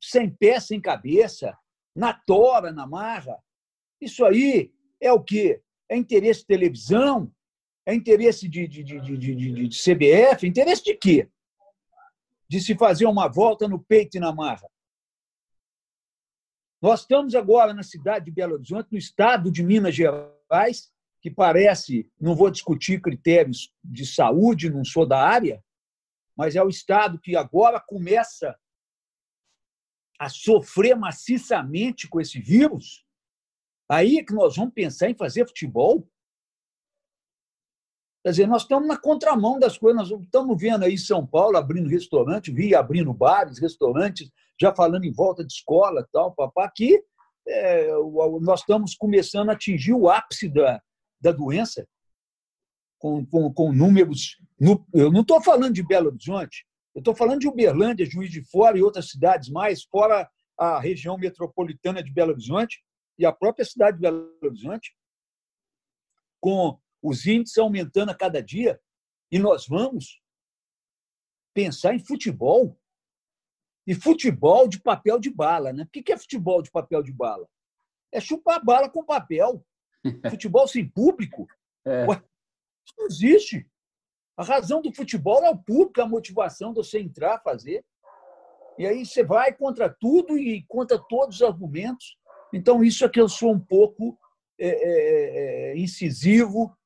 sem 0.00 0.30
pé, 0.30 0.60
sem 0.60 0.80
cabeça, 0.80 1.56
na 1.94 2.12
tora, 2.12 2.72
na 2.72 2.86
marra. 2.86 3.42
Isso 4.00 4.24
aí 4.24 4.72
é 5.00 5.12
o 5.12 5.22
quê? 5.22 5.62
É 5.88 5.96
interesse 5.96 6.40
de 6.40 6.46
televisão? 6.46 7.32
É 7.84 7.94
interesse 7.94 8.48
de, 8.48 8.66
de, 8.66 8.82
de, 8.82 9.00
de, 9.00 9.16
de, 9.16 9.68
de 9.68 9.78
CBF? 9.78 10.46
Interesse 10.46 10.84
de 10.84 10.94
quê? 10.94 11.28
De 12.48 12.60
se 12.60 12.76
fazer 12.76 13.06
uma 13.06 13.28
volta 13.28 13.68
no 13.68 13.82
peito 13.82 14.16
e 14.16 14.20
na 14.20 14.32
marra. 14.32 14.68
Nós 16.80 17.00
estamos 17.00 17.34
agora 17.34 17.72
na 17.72 17.82
cidade 17.82 18.26
de 18.26 18.30
Belo 18.30 18.54
Horizonte, 18.54 18.92
no 18.92 18.98
estado 18.98 19.50
de 19.50 19.62
Minas 19.62 19.94
Gerais, 19.94 20.92
que 21.26 21.30
parece, 21.34 22.08
não 22.20 22.36
vou 22.36 22.48
discutir 22.52 23.02
critérios 23.02 23.74
de 23.82 24.06
saúde, 24.06 24.70
não 24.70 24.84
sou 24.84 25.04
da 25.04 25.20
área, 25.20 25.60
mas 26.36 26.54
é 26.54 26.62
o 26.62 26.68
Estado 26.68 27.18
que 27.18 27.34
agora 27.34 27.80
começa 27.80 28.56
a 30.20 30.28
sofrer 30.28 30.94
maciçamente 30.94 32.08
com 32.08 32.20
esse 32.20 32.38
vírus. 32.38 33.04
Aí 33.90 34.18
é 34.18 34.24
que 34.24 34.32
nós 34.32 34.54
vamos 34.54 34.72
pensar 34.72 35.10
em 35.10 35.16
fazer 35.16 35.48
futebol. 35.48 36.08
Quer 38.24 38.30
dizer, 38.30 38.46
nós 38.46 38.62
estamos 38.62 38.86
na 38.86 38.96
contramão 38.96 39.58
das 39.58 39.76
coisas. 39.76 40.08
Nós 40.08 40.22
estamos 40.22 40.56
vendo 40.56 40.84
aí 40.84 40.96
São 40.96 41.26
Paulo 41.26 41.56
abrindo 41.56 41.88
restaurante, 41.88 42.52
vi 42.52 42.72
abrindo 42.72 43.12
bares, 43.12 43.58
restaurantes, 43.58 44.30
já 44.60 44.72
falando 44.72 45.04
em 45.04 45.12
volta 45.12 45.44
de 45.44 45.52
escola 45.52 46.08
tal, 46.12 46.32
papá. 46.36 46.66
Aqui 46.66 47.02
é, 47.48 47.88
nós 48.40 48.60
estamos 48.60 48.94
começando 48.94 49.50
a 49.50 49.54
atingir 49.54 49.92
o 49.92 50.08
ápice 50.08 50.48
da, 50.48 50.80
da 51.20 51.32
doença, 51.32 51.86
com, 52.98 53.24
com, 53.26 53.52
com 53.52 53.72
números. 53.72 54.40
No, 54.58 54.86
eu 54.92 55.10
não 55.10 55.20
estou 55.20 55.42
falando 55.42 55.74
de 55.74 55.82
Belo 55.82 56.08
Horizonte, 56.08 56.66
eu 56.94 57.00
estou 57.00 57.14
falando 57.14 57.40
de 57.40 57.48
Uberlândia, 57.48 58.06
Juiz 58.06 58.30
de 58.30 58.42
Fora 58.42 58.78
e 58.78 58.82
outras 58.82 59.10
cidades 59.10 59.50
mais, 59.50 59.84
fora 59.84 60.28
a 60.58 60.80
região 60.80 61.18
metropolitana 61.18 62.02
de 62.02 62.10
Belo 62.10 62.32
Horizonte 62.32 62.82
e 63.18 63.26
a 63.26 63.32
própria 63.32 63.64
cidade 63.64 63.96
de 63.96 64.02
Belo 64.02 64.34
Horizonte, 64.42 64.96
com 66.40 66.78
os 67.02 67.26
índices 67.26 67.58
aumentando 67.58 68.10
a 68.10 68.14
cada 68.14 68.42
dia, 68.42 68.80
e 69.30 69.38
nós 69.38 69.66
vamos 69.66 70.20
pensar 71.56 71.94
em 71.94 71.98
futebol. 71.98 72.78
E 73.86 73.94
futebol 73.94 74.66
de 74.68 74.80
papel 74.80 75.18
de 75.18 75.30
bala. 75.30 75.72
Né? 75.72 75.84
O 75.84 75.88
que 75.88 76.12
é 76.12 76.18
futebol 76.18 76.60
de 76.60 76.70
papel 76.70 77.02
de 77.02 77.12
bala? 77.12 77.48
É 78.12 78.20
chupar 78.20 78.62
bala 78.64 78.90
com 78.90 79.04
papel. 79.04 79.64
Futebol 80.30 80.66
sem 80.66 80.88
público? 80.88 81.46
É. 81.84 82.06
Ué, 82.06 82.22
isso 82.84 82.94
não 82.98 83.06
existe. 83.06 83.66
A 84.36 84.44
razão 84.44 84.82
do 84.82 84.92
futebol 84.92 85.42
é 85.44 85.50
o 85.50 85.58
público, 85.58 86.00
a 86.00 86.06
motivação 86.06 86.72
de 86.72 86.76
você 86.76 87.00
entrar, 87.00 87.40
fazer. 87.42 87.84
E 88.78 88.86
aí 88.86 89.06
você 89.06 89.24
vai 89.24 89.52
contra 89.52 89.88
tudo 89.88 90.36
e 90.36 90.62
contra 90.68 90.98
todos 90.98 91.36
os 91.36 91.42
argumentos. 91.42 92.18
Então, 92.52 92.84
isso 92.84 93.04
é 93.04 93.08
que 93.08 93.20
eu 93.20 93.28
sou 93.28 93.52
um 93.52 93.60
pouco 93.60 94.18
é, 94.58 94.68
é, 94.68 95.72
é 95.72 95.78
incisivo. 95.78 96.76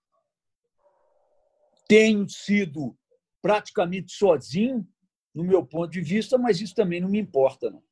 Tenho 1.89 2.29
sido 2.29 2.97
praticamente 3.43 4.12
sozinho, 4.12 4.87
no 5.35 5.43
meu 5.43 5.65
ponto 5.65 5.91
de 5.91 6.00
vista, 6.00 6.39
mas 6.39 6.61
isso 6.61 6.75
também 6.75 7.00
não 7.00 7.09
me 7.09 7.19
importa. 7.19 7.71
Não. 7.71 7.83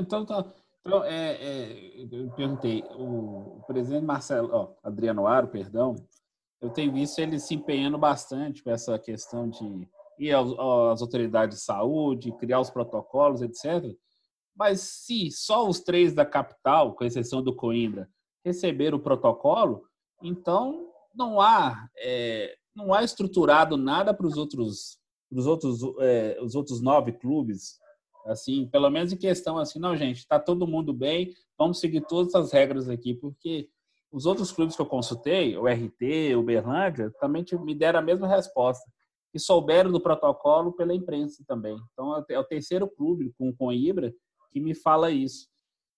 Então, 0.00 0.24
tá. 0.24 0.52
Então, 0.86 1.02
é, 1.02 1.32
é, 1.32 2.04
eu 2.12 2.30
perguntei, 2.30 2.84
o, 2.94 3.60
presidente 3.66 4.04
Marcelo, 4.04 4.50
ó, 4.52 4.68
Adriano 4.84 5.26
Aro, 5.26 5.48
perdão, 5.48 5.96
eu 6.60 6.70
tenho 6.70 6.92
visto 6.92 7.18
ele 7.18 7.40
se 7.40 7.56
empenhando 7.56 7.98
bastante 7.98 8.62
com 8.62 8.70
essa 8.70 8.96
questão 8.96 9.50
de 9.50 9.88
ir 10.16 10.32
às 10.32 11.02
autoridades 11.02 11.58
de 11.58 11.64
saúde, 11.64 12.32
criar 12.38 12.60
os 12.60 12.70
protocolos, 12.70 13.42
etc. 13.42 13.84
Mas 14.54 14.80
se 14.80 15.28
só 15.32 15.68
os 15.68 15.80
três 15.80 16.14
da 16.14 16.24
capital, 16.24 16.94
com 16.94 17.04
exceção 17.04 17.42
do 17.42 17.54
Coimbra, 17.54 18.08
receberam 18.44 18.98
o 18.98 19.02
protocolo, 19.02 19.82
então 20.22 20.88
não 21.12 21.40
há 21.40 21.88
é, 21.98 22.56
não 22.74 22.94
há 22.94 23.02
estruturado 23.02 23.76
nada 23.76 24.14
para 24.14 24.26
os 24.26 24.36
outros 24.36 24.98
os 25.32 25.46
outros 25.46 25.80
é, 26.00 26.38
os 26.40 26.54
outros 26.54 26.80
nove 26.80 27.12
clubes 27.12 27.80
Assim, 28.26 28.66
pelo 28.68 28.90
menos 28.90 29.12
em 29.12 29.16
questão 29.16 29.58
assim, 29.58 29.78
não, 29.78 29.96
gente, 29.96 30.18
está 30.18 30.38
todo 30.38 30.66
mundo 30.66 30.92
bem, 30.92 31.32
vamos 31.56 31.78
seguir 31.80 32.00
todas 32.02 32.34
as 32.34 32.52
regras 32.52 32.88
aqui, 32.88 33.14
porque 33.14 33.68
os 34.10 34.26
outros 34.26 34.50
clubes 34.52 34.74
que 34.74 34.82
eu 34.82 34.86
consultei, 34.86 35.56
o 35.56 35.66
RT, 35.66 36.34
o 36.36 36.42
Berlândia, 36.42 37.10
também 37.20 37.44
me 37.60 37.74
deram 37.74 37.98
a 37.98 38.02
mesma 38.02 38.26
resposta. 38.26 38.84
E 39.34 39.38
souberam 39.38 39.92
do 39.92 40.00
protocolo 40.00 40.72
pela 40.72 40.94
imprensa 40.94 41.44
também. 41.46 41.76
Então, 41.92 42.24
é 42.30 42.38
o 42.38 42.44
terceiro 42.44 42.88
clube 42.88 43.34
com, 43.36 43.52
com 43.52 43.72
Ibra 43.72 44.14
que 44.50 44.60
me 44.60 44.74
fala 44.74 45.10
isso. 45.10 45.48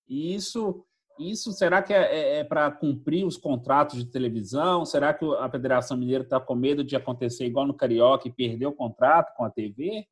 E 0.08 0.35
isso, 0.35 0.85
Isso 1.18 1.52
será 1.52 1.82
que 1.82 1.92
é, 1.92 2.02
é, 2.02 2.38
é 2.38 2.44
para 2.44 2.70
cumprir 2.70 3.25
os 3.25 3.37
contratos 3.37 3.99
de 4.04 4.11
televisão? 4.11 4.85
Será 4.85 5.14
que 5.14 5.25
a 5.37 5.49
Federação 5.49 5.97
Mineira 5.97 6.25
está 6.25 6.40
com 6.40 6.54
medo 6.54 6.82
de 6.82 6.97
acontecer 6.97 7.47
igual 7.47 7.66
no 7.66 7.75
Carioca 7.75 8.26
e 8.26 8.32
perder 8.32 8.66
o 8.66 8.73
contrato 8.73 9.32
com 9.37 9.44
a 9.44 9.50
TV? 9.50 10.06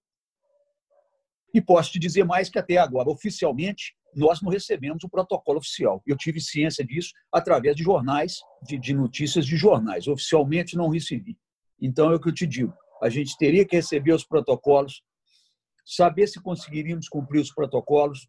E 1.57 1.61
posso 1.63 1.91
te 1.91 1.99
dizer 1.99 2.23
mais 2.23 2.51
que 2.51 2.59
até 2.59 2.77
agora, 2.77 3.09
oficialmente, 3.09 3.97
nós 4.15 4.43
não 4.43 4.51
recebemos 4.51 5.03
o 5.05 5.09
protocolo 5.09 5.57
oficial. 5.57 6.03
Eu 6.07 6.15
tive 6.15 6.39
ciência 6.39 6.85
disso 6.85 7.15
através 7.33 7.75
de 7.75 7.83
jornais, 7.83 8.41
de, 8.63 8.79
de 8.79 8.93
notícias 8.93 9.47
de 9.47 9.57
jornais. 9.57 10.07
Oficialmente 10.07 10.77
não 10.77 10.91
recebi. 10.91 11.35
Então 11.81 12.13
é 12.13 12.17
o 12.17 12.21
que 12.21 12.29
eu 12.29 12.35
te 12.35 12.47
digo. 12.47 12.75
A 13.03 13.09
gente 13.09 13.39
teria 13.39 13.65
que 13.65 13.75
receber 13.75 14.13
os 14.13 14.23
protocolos, 14.23 15.03
saber 15.83 16.27
se 16.27 16.43
conseguiríamos 16.43 17.09
cumprir 17.09 17.41
os 17.41 17.51
protocolos, 17.51 18.29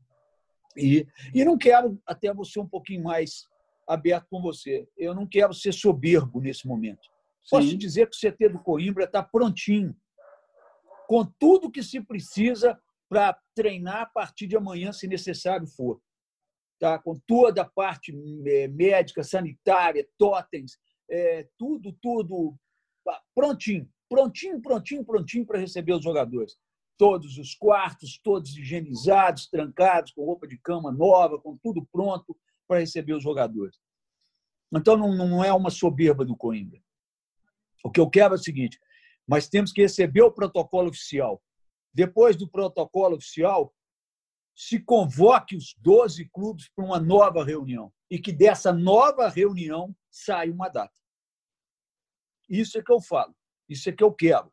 e, 0.78 1.06
e 1.34 1.44
não 1.44 1.58
quero 1.58 2.02
até 2.08 2.34
você 2.34 2.62
um 2.62 2.68
pouquinho 2.68 3.04
mais 3.04 3.46
aberto 3.86 4.28
com 4.30 4.42
você. 4.42 4.88
Eu 4.98 5.14
não 5.14 5.28
quero 5.28 5.54
ser 5.54 5.74
soberbo 5.74 6.40
nesse 6.40 6.66
momento. 6.66 7.04
Sim. 7.44 7.50
Posso 7.50 7.68
te 7.68 7.76
dizer 7.76 8.10
que 8.10 8.16
o 8.16 8.32
CT 8.32 8.48
do 8.48 8.60
Coimbra 8.60 9.04
está 9.04 9.22
prontinho, 9.22 9.94
com 11.10 11.26
tudo 11.38 11.70
que 11.70 11.84
se 11.84 12.00
precisa 12.00 12.80
para 13.10 13.38
treinar 13.56 14.02
a 14.02 14.06
partir 14.06 14.48
de 14.48 14.58
amanhã, 14.58 14.92
se 14.92 15.08
necessário 15.08 15.68
for. 15.68 16.02
Tá? 16.80 17.00
Com 17.00 17.20
toda 17.26 17.62
a 17.62 17.70
parte 17.70 18.14
é, 18.46 18.68
médica, 18.68 19.24
sanitária, 19.24 20.08
totens, 20.18 20.78
é, 21.10 21.48
tudo, 21.58 21.94
tudo 22.02 22.56
prontinho, 23.34 23.90
prontinho, 24.10 24.62
prontinho, 24.62 25.06
prontinho 25.06 25.46
para 25.46 25.60
receber 25.60 25.94
os 25.94 26.04
jogadores 26.04 26.58
todos 26.98 27.38
os 27.38 27.54
quartos, 27.54 28.20
todos 28.24 28.58
higienizados, 28.58 29.48
trancados, 29.48 30.12
com 30.12 30.26
roupa 30.26 30.48
de 30.48 30.58
cama 30.58 30.92
nova, 30.92 31.40
com 31.40 31.56
tudo 31.58 31.88
pronto 31.92 32.36
para 32.68 32.80
receber 32.80 33.14
os 33.14 33.24
jogadores. 33.24 33.78
Então, 34.74 34.98
não, 34.98 35.16
não 35.16 35.44
é 35.44 35.54
uma 35.54 35.70
soberba 35.70 36.26
do 36.26 36.36
Coimbra. 36.36 36.82
O 37.84 37.92
que 37.92 38.00
eu 38.00 38.10
quero 38.10 38.34
é 38.34 38.38
o 38.38 38.42
seguinte: 38.42 38.80
mas 39.26 39.48
temos 39.48 39.72
que 39.72 39.82
receber 39.82 40.24
o 40.24 40.32
protocolo 40.32 40.90
oficial. 40.90 41.42
Depois 41.94 42.36
do 42.36 42.48
protocolo 42.48 43.16
oficial, 43.16 43.74
se 44.56 44.80
convoque 44.80 45.56
os 45.56 45.76
12 45.78 46.30
clubes 46.30 46.70
para 46.76 46.84
uma 46.84 47.00
nova 47.00 47.44
reunião 47.44 47.92
e 48.10 48.18
que 48.18 48.32
dessa 48.32 48.74
nova 48.74 49.30
reunião 49.30 49.96
saia 50.10 50.52
uma 50.52 50.68
data. 50.68 50.94
Isso 52.50 52.78
é 52.78 52.84
que 52.84 52.92
eu 52.92 53.02
falo, 53.02 53.36
isso 53.70 53.90
é 53.90 53.92
que 53.92 54.04
eu 54.04 54.12
quero. 54.12 54.52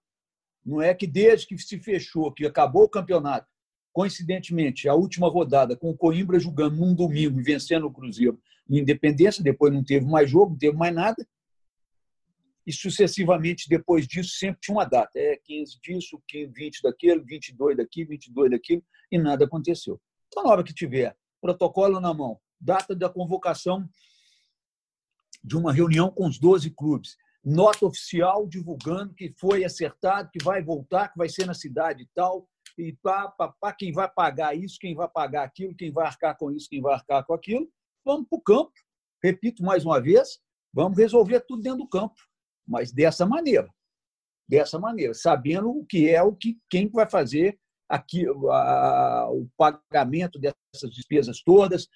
Não 0.65 0.81
é 0.83 0.95
que 0.95 1.07
desde 1.07 1.47
que 1.47 1.59
se 1.59 1.79
fechou, 1.79 2.33
que 2.33 2.47
acabou 2.47 2.85
o 2.85 2.89
campeonato, 2.89 3.49
coincidentemente, 3.93 4.89
a 4.89 4.95
última 4.95 5.29
rodada, 5.29 5.77
com 5.77 5.91
o 5.91 5.97
Coimbra 5.97 6.39
jogando 6.39 6.77
num 6.77 6.95
domingo 6.95 7.39
e 7.39 7.43
vencendo 7.43 7.87
o 7.87 7.93
Cruzeiro 7.93 8.41
em 8.69 8.79
Independência, 8.79 9.43
depois 9.43 9.73
não 9.73 9.85
teve 9.85 10.07
mais 10.07 10.29
jogo, 10.29 10.53
não 10.53 10.59
teve 10.59 10.77
mais 10.77 10.95
nada. 10.95 11.27
E 12.67 12.73
sucessivamente, 12.73 13.69
depois 13.69 14.07
disso, 14.07 14.37
sempre 14.37 14.61
tinha 14.61 14.77
uma 14.77 14.85
data. 14.85 15.19
É 15.19 15.37
15 15.45 15.79
disso, 15.83 16.23
20 16.33 16.83
daquele, 16.83 17.21
22 17.21 17.77
daqui, 17.77 18.05
22 18.05 18.51
daquilo, 18.51 18.83
e 19.11 19.19
nada 19.19 19.45
aconteceu. 19.45 20.01
Então, 20.29 20.45
na 20.45 20.51
hora 20.51 20.65
que 20.65 20.73
tiver 20.73 21.17
protocolo 21.41 22.01
na 22.01 22.15
mão, 22.15 22.41
data 22.59 22.95
da 22.95 23.09
convocação 23.09 23.87
de 25.43 25.57
uma 25.57 25.73
reunião 25.73 26.11
com 26.11 26.27
os 26.27 26.39
12 26.39 26.71
clubes, 26.71 27.17
nota 27.45 27.85
oficial 27.85 28.49
divulgando 28.49 29.15
que 29.15 29.35
foi 29.39 29.65
acertado, 29.65 30.31
que 30.33 30.43
vai 30.43 30.63
voltar, 30.63 31.09
que 31.09 31.19
vai 31.19 31.29
ser 31.29 31.47
na 31.47 31.53
cidade 31.53 32.03
e 32.03 32.09
tal, 32.15 32.49
e 32.79 32.95
pá, 32.95 33.29
pá, 33.29 33.55
pá, 33.61 33.73
quem 33.73 33.93
vai 33.93 34.09
pagar 34.09 34.57
isso, 34.57 34.79
quem 34.81 34.95
vai 34.95 35.09
pagar 35.09 35.45
aquilo, 35.45 35.77
quem 35.77 35.93
vai 35.93 36.07
arcar 36.07 36.37
com 36.37 36.51
isso, 36.51 36.69
quem 36.69 36.81
vai 36.81 36.95
arcar 36.95 37.25
com 37.25 37.35
aquilo, 37.35 37.69
vamos 38.05 38.27
para 38.29 38.39
o 38.39 38.43
campo. 38.43 38.73
Repito 39.23 39.63
mais 39.63 39.85
uma 39.85 40.01
vez, 40.01 40.41
vamos 40.73 40.99
resolver 40.99 41.41
tudo 41.41 41.63
dentro 41.63 41.79
do 41.79 41.89
campo, 41.89 42.15
mas 42.67 42.93
dessa 42.93 43.27
maneira, 43.27 43.69
dessa 44.49 44.79
maneira, 44.79 45.15
sabendo 45.15 45.71
o 45.71 45.85
que 45.85 46.09
é 46.09 46.23
o 46.23 46.35
que 46.35 46.59
quem 46.69 46.89
vai 46.89 47.09
fazer 47.09 47.59
aqui 47.89 48.27
a, 48.51 49.29
o 49.31 49.49
pagamento 49.57 50.39
dessas 50.39 50.91
despesas 50.91 51.43
todas, 51.43 51.89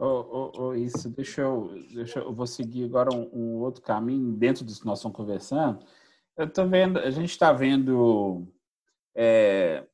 Oh, 0.00 0.04
oh, 0.30 0.52
oh, 0.62 0.74
isso, 0.74 1.10
deixa 1.10 1.40
eu, 1.40 1.74
deixa 1.92 2.20
eu, 2.20 2.32
vou 2.32 2.46
seguir 2.46 2.84
agora 2.84 3.12
um, 3.12 3.28
um, 3.32 3.56
outro 3.56 3.82
caminho 3.82 4.32
dentro 4.32 4.64
disso 4.64 4.78
que 4.80 4.86
nós 4.86 5.00
estamos 5.00 5.16
conversando. 5.16 5.84
Eu 6.36 6.48
tô 6.48 6.68
vendo, 6.68 7.00
a 7.00 7.10
gente 7.10 7.30
está 7.30 7.52
vendo 7.52 8.46
é, 9.12 9.84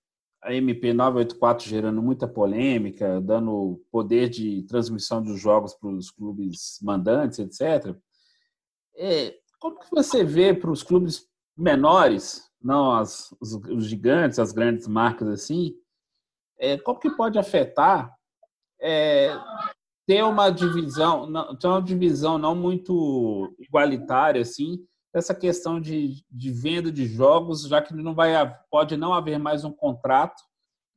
a 0.43 0.53
MP 0.53 0.93
984 0.93 1.67
gerando 1.67 2.03
muita 2.03 2.29
polêmica, 2.29 3.19
dando 3.23 3.83
poder 3.91 4.29
de 4.29 4.63
transmissão 4.65 5.23
dos 5.23 5.41
jogos 5.41 5.73
para 5.73 5.89
os 5.89 6.11
clubes 6.11 6.79
mandantes, 6.83 7.39
etc. 7.39 7.97
É, 8.95 9.35
como 9.65 9.81
que 9.81 9.91
você 9.91 10.23
vê 10.23 10.53
para 10.53 10.71
os 10.71 10.83
clubes 10.83 11.27
menores, 11.57 12.51
não 12.61 12.93
as, 12.93 13.35
os, 13.41 13.55
os, 13.55 13.87
gigantes, 13.87 14.39
as 14.39 14.53
grandes 14.53 14.87
marcas 14.87 15.27
assim, 15.27 15.75
é, 16.59 16.77
como 16.77 17.01
que 17.01 17.09
pode 17.17 17.39
afetar 17.39 18.15
é, 18.79 19.35
ter 20.07 20.23
uma 20.23 20.51
divisão, 20.51 21.27
não, 21.27 21.57
ter 21.57 21.67
uma 21.67 21.81
divisão 21.81 22.37
não 22.37 22.55
muito 22.55 23.57
igualitária 23.59 24.43
assim, 24.43 24.87
essa 25.15 25.35
questão 25.35 25.81
de, 25.81 26.23
de 26.31 26.51
venda 26.51 26.93
de 26.93 27.07
jogos, 27.07 27.67
já 27.67 27.81
que 27.81 27.95
não 27.95 28.15
vai 28.15 28.33
pode 28.71 28.99
não 28.99 29.15
haver 29.15 29.39
mais 29.39 29.65
um 29.65 29.73
contrato 29.73 30.43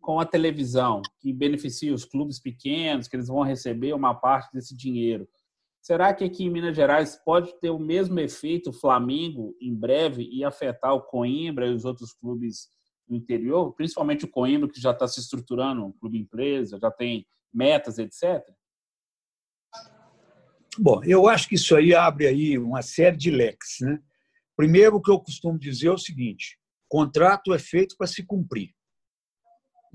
com 0.02 0.20
a 0.20 0.26
televisão 0.26 1.02
que 1.22 1.32
beneficia 1.32 1.94
os 1.94 2.04
clubes 2.04 2.38
pequenos, 2.38 3.08
que 3.08 3.16
eles 3.16 3.30
vão 3.30 3.44
receber 3.44 3.94
uma 3.94 4.14
parte 4.14 4.52
desse 4.52 4.76
dinheiro. 4.76 5.26
Será 5.88 6.14
que 6.14 6.26
aqui 6.26 6.44
em 6.44 6.50
Minas 6.50 6.76
Gerais 6.76 7.16
pode 7.16 7.58
ter 7.62 7.70
o 7.70 7.80
mesmo 7.80 8.20
efeito 8.20 8.74
Flamengo 8.74 9.56
em 9.62 9.74
breve 9.74 10.28
e 10.30 10.44
afetar 10.44 10.94
o 10.94 11.02
Coimbra 11.02 11.66
e 11.66 11.74
os 11.74 11.86
outros 11.86 12.12
clubes 12.12 12.68
do 13.08 13.16
interior, 13.16 13.74
principalmente 13.74 14.26
o 14.26 14.28
Coimbra 14.28 14.70
que 14.70 14.82
já 14.82 14.92
está 14.92 15.08
se 15.08 15.22
estruturando, 15.22 15.86
um 15.86 15.94
clube 15.94 16.20
empresa, 16.20 16.78
já 16.78 16.92
tem 16.92 17.26
metas, 17.54 18.00
etc. 18.00 18.44
Bom, 20.78 21.02
eu 21.06 21.26
acho 21.26 21.48
que 21.48 21.56
isso 21.56 21.74
aí 21.74 21.96
abre 21.96 22.28
aí 22.28 22.58
uma 22.58 22.82
série 22.82 23.16
de 23.16 23.32
leques. 23.32 23.78
Né? 23.80 23.98
Primeiro, 24.58 24.98
o 24.98 25.02
que 25.02 25.10
eu 25.10 25.22
costumo 25.22 25.58
dizer 25.58 25.88
é 25.88 25.92
o 25.92 25.98
seguinte: 25.98 26.60
contrato 26.90 27.54
é 27.54 27.60
feito 27.60 27.96
para 27.96 28.08
se 28.08 28.26
cumprir. 28.26 28.76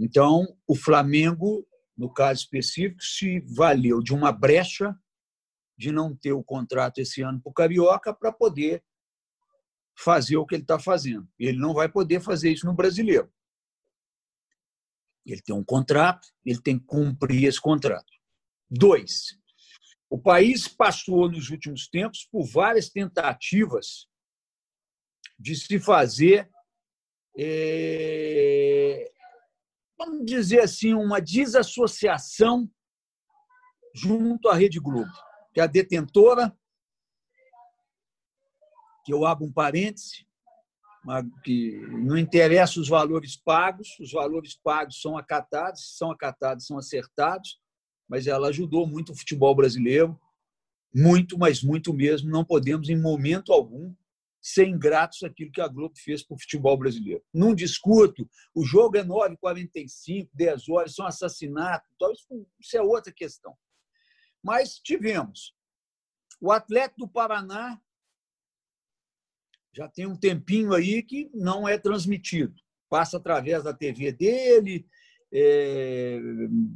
Então, 0.00 0.56
o 0.66 0.74
Flamengo, 0.74 1.68
no 1.94 2.10
caso 2.10 2.40
específico, 2.40 3.02
se 3.02 3.40
valeu 3.40 4.00
de 4.02 4.14
uma 4.14 4.32
brecha 4.32 4.96
de 5.82 5.90
não 5.90 6.14
ter 6.14 6.32
o 6.32 6.44
contrato 6.44 6.98
esse 6.98 7.22
ano 7.22 7.40
para 7.42 7.50
o 7.50 7.52
Carioca 7.52 8.14
para 8.14 8.30
poder 8.30 8.84
fazer 9.98 10.36
o 10.36 10.46
que 10.46 10.54
ele 10.54 10.62
está 10.62 10.78
fazendo. 10.78 11.28
Ele 11.36 11.58
não 11.58 11.74
vai 11.74 11.88
poder 11.88 12.20
fazer 12.20 12.52
isso 12.52 12.66
no 12.66 12.72
brasileiro. 12.72 13.28
Ele 15.26 15.42
tem 15.42 15.52
um 15.52 15.64
contrato, 15.64 16.28
ele 16.44 16.62
tem 16.62 16.78
que 16.78 16.86
cumprir 16.86 17.46
esse 17.46 17.60
contrato. 17.60 18.12
Dois, 18.70 19.36
o 20.08 20.16
país 20.16 20.68
passou, 20.68 21.28
nos 21.28 21.50
últimos 21.50 21.88
tempos, 21.88 22.28
por 22.30 22.46
várias 22.46 22.88
tentativas 22.88 24.06
de 25.36 25.56
se 25.56 25.80
fazer, 25.80 26.48
é, 27.36 29.12
vamos 29.98 30.24
dizer 30.24 30.60
assim, 30.60 30.94
uma 30.94 31.20
desassociação 31.20 32.70
junto 33.94 34.48
à 34.48 34.54
Rede 34.54 34.78
Globo, 34.78 35.12
que 35.52 35.60
é 35.60 35.62
a 35.62 35.66
detentora, 35.66 36.56
que 39.04 39.12
eu 39.12 39.26
abro 39.26 39.44
um 39.44 39.52
parêntese, 39.52 40.26
que 41.42 41.80
não 41.88 42.16
interessa 42.16 42.80
os 42.80 42.88
valores 42.88 43.36
pagos, 43.36 43.98
os 43.98 44.12
valores 44.12 44.54
pagos 44.54 45.00
são 45.00 45.18
acatados, 45.18 45.96
são 45.96 46.10
acatados, 46.10 46.66
são 46.66 46.78
acertados, 46.78 47.60
mas 48.08 48.26
ela 48.26 48.48
ajudou 48.48 48.86
muito 48.86 49.12
o 49.12 49.16
futebol 49.16 49.54
brasileiro, 49.54 50.18
muito, 50.94 51.38
mas 51.38 51.62
muito 51.62 51.92
mesmo. 51.92 52.30
Não 52.30 52.44
podemos, 52.44 52.88
em 52.88 53.00
momento 53.00 53.52
algum, 53.52 53.94
ser 54.40 54.68
ingratos 54.68 55.22
àquilo 55.22 55.52
que 55.52 55.60
a 55.60 55.68
Globo 55.68 55.94
fez 55.96 56.22
para 56.22 56.34
o 56.34 56.38
futebol 56.38 56.76
brasileiro. 56.76 57.22
Não 57.32 57.54
discuto, 57.54 58.28
o 58.54 58.64
jogo 58.64 58.96
é 58.96 59.04
9h45, 59.04 60.28
10 60.34 60.68
horas, 60.68 60.94
são 60.94 61.06
assassinatos, 61.06 61.88
então 61.94 62.12
isso 62.60 62.76
é 62.76 62.82
outra 62.82 63.12
questão. 63.12 63.56
Mas 64.42 64.78
tivemos. 64.78 65.54
O 66.40 66.50
atleta 66.50 66.94
do 66.98 67.08
Paraná 67.08 67.80
já 69.74 69.88
tem 69.88 70.06
um 70.06 70.16
tempinho 70.16 70.74
aí 70.74 71.02
que 71.02 71.30
não 71.32 71.66
é 71.68 71.78
transmitido. 71.78 72.54
Passa 72.90 73.16
através 73.16 73.64
da 73.64 73.72
TV 73.72 74.12
dele, 74.12 74.86
é, 75.32 76.18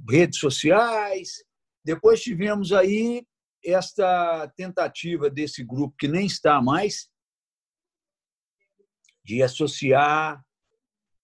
redes 0.08 0.38
sociais. 0.38 1.44
Depois 1.84 2.22
tivemos 2.22 2.72
aí 2.72 3.26
esta 3.62 4.48
tentativa 4.56 5.28
desse 5.28 5.62
grupo, 5.62 5.96
que 5.98 6.08
nem 6.08 6.26
está 6.26 6.62
mais, 6.62 7.10
de 9.24 9.42
associar 9.42 10.42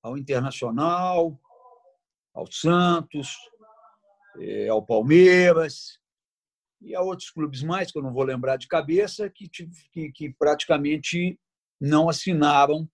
ao 0.03 0.19
Internacional, 0.19 1.41
ao 2.35 2.51
Santos, 2.51 3.37
é, 4.41 4.69
ao 4.69 4.85
Palmeiras, 4.85 6.02
e 6.85 6.95
há 6.95 7.01
outros 7.01 7.31
clubes 7.31 7.63
mais, 7.63 7.91
que 7.91 7.99
eu 7.99 8.03
não 8.03 8.13
vou 8.13 8.25
lembrar 8.25 8.57
de 8.57 8.67
cabeça, 8.67 9.31
que, 9.31 9.49
que, 9.49 10.13
que 10.13 10.31
praticamente 10.35 11.39
não 11.81 12.09
assinaram 12.09 12.89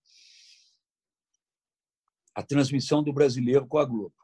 a 2.35 2.43
transmissão 2.43 3.03
do 3.03 3.11
brasileiro 3.11 3.67
com 3.67 3.77
a 3.77 3.85
Globo. 3.85 4.15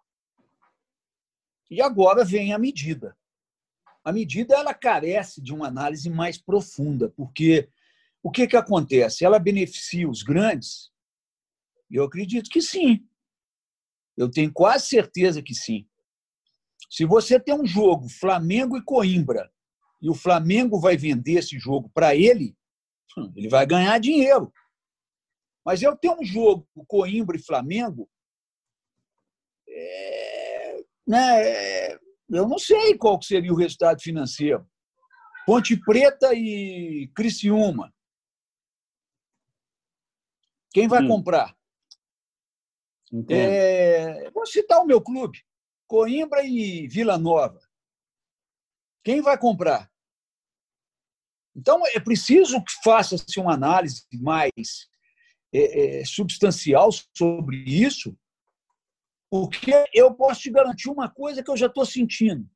E 1.70 1.82
agora 1.82 2.24
vem 2.24 2.54
a 2.54 2.60
medida. 2.60 3.18
A 4.04 4.12
medida 4.12 4.56
ela 4.56 4.74
carece 4.74 5.42
de 5.42 5.54
uma 5.54 5.68
análise 5.68 6.10
mais 6.10 6.38
profunda, 6.38 7.10
porque 7.10 7.68
o 8.22 8.32
que, 8.32 8.48
que 8.48 8.56
acontece? 8.56 9.26
Ela 9.26 9.40
beneficia 9.40 10.08
os 10.10 10.22
grandes? 10.22 10.92
Eu 11.90 12.04
acredito 12.04 12.50
que 12.50 12.62
sim. 12.62 13.08
Eu 14.16 14.30
tenho 14.30 14.52
quase 14.54 14.88
certeza 14.88 15.42
que 15.42 15.54
sim. 15.54 15.88
Se 16.90 17.06
você 17.06 17.40
tem 17.40 17.54
um 17.54 17.66
jogo 17.66 18.08
Flamengo 18.08 18.78
e 18.78 18.84
Coimbra, 18.84 19.52
e 20.06 20.10
o 20.10 20.14
Flamengo 20.14 20.80
vai 20.80 20.96
vender 20.96 21.40
esse 21.40 21.58
jogo 21.58 21.90
para 21.90 22.16
ele, 22.16 22.56
hum, 23.18 23.34
ele 23.36 23.50
vai 23.50 23.66
ganhar 23.66 23.98
dinheiro. 24.00 24.54
Mas 25.66 25.82
eu 25.82 25.98
tenho 25.98 26.22
um 26.22 26.24
jogo 26.24 26.68
Coimbra 26.88 27.36
e 27.36 27.44
Flamengo, 27.44 28.08
é, 29.68 30.84
né, 31.08 31.42
é, 31.42 32.00
eu 32.30 32.48
não 32.48 32.60
sei 32.60 32.96
qual 32.96 33.20
seria 33.20 33.52
o 33.52 33.56
resultado 33.56 34.00
financeiro. 34.00 34.70
Ponte 35.44 35.76
Preta 35.76 36.36
e 36.36 37.12
Criciúma. 37.16 37.92
Quem 40.72 40.88
vai 40.88 41.02
hum. 41.02 41.08
comprar? 41.08 41.58
É, 43.28 44.30
vou 44.30 44.46
citar 44.46 44.82
o 44.82 44.86
meu 44.86 45.02
clube. 45.02 45.44
Coimbra 45.88 46.44
e 46.44 46.88
Vila 46.88 47.18
Nova. 47.18 47.60
Quem 49.04 49.20
vai 49.20 49.36
comprar? 49.36 49.92
Então, 51.56 51.82
é 51.88 52.00
preciso 52.00 52.62
que 52.64 52.74
faça-se 52.84 53.40
uma 53.40 53.54
análise 53.54 54.06
mais 54.14 54.90
é, 55.54 56.02
é, 56.02 56.06
substancial 56.06 56.90
sobre 57.16 57.58
isso, 57.66 58.18
porque 59.30 59.74
eu 59.94 60.14
posso 60.14 60.42
te 60.42 60.52
garantir 60.52 60.90
uma 60.90 61.10
coisa 61.10 61.42
que 61.42 61.50
eu 61.50 61.58
já 61.58 61.68
estou 61.68 61.86
sentindo. 61.86 62.50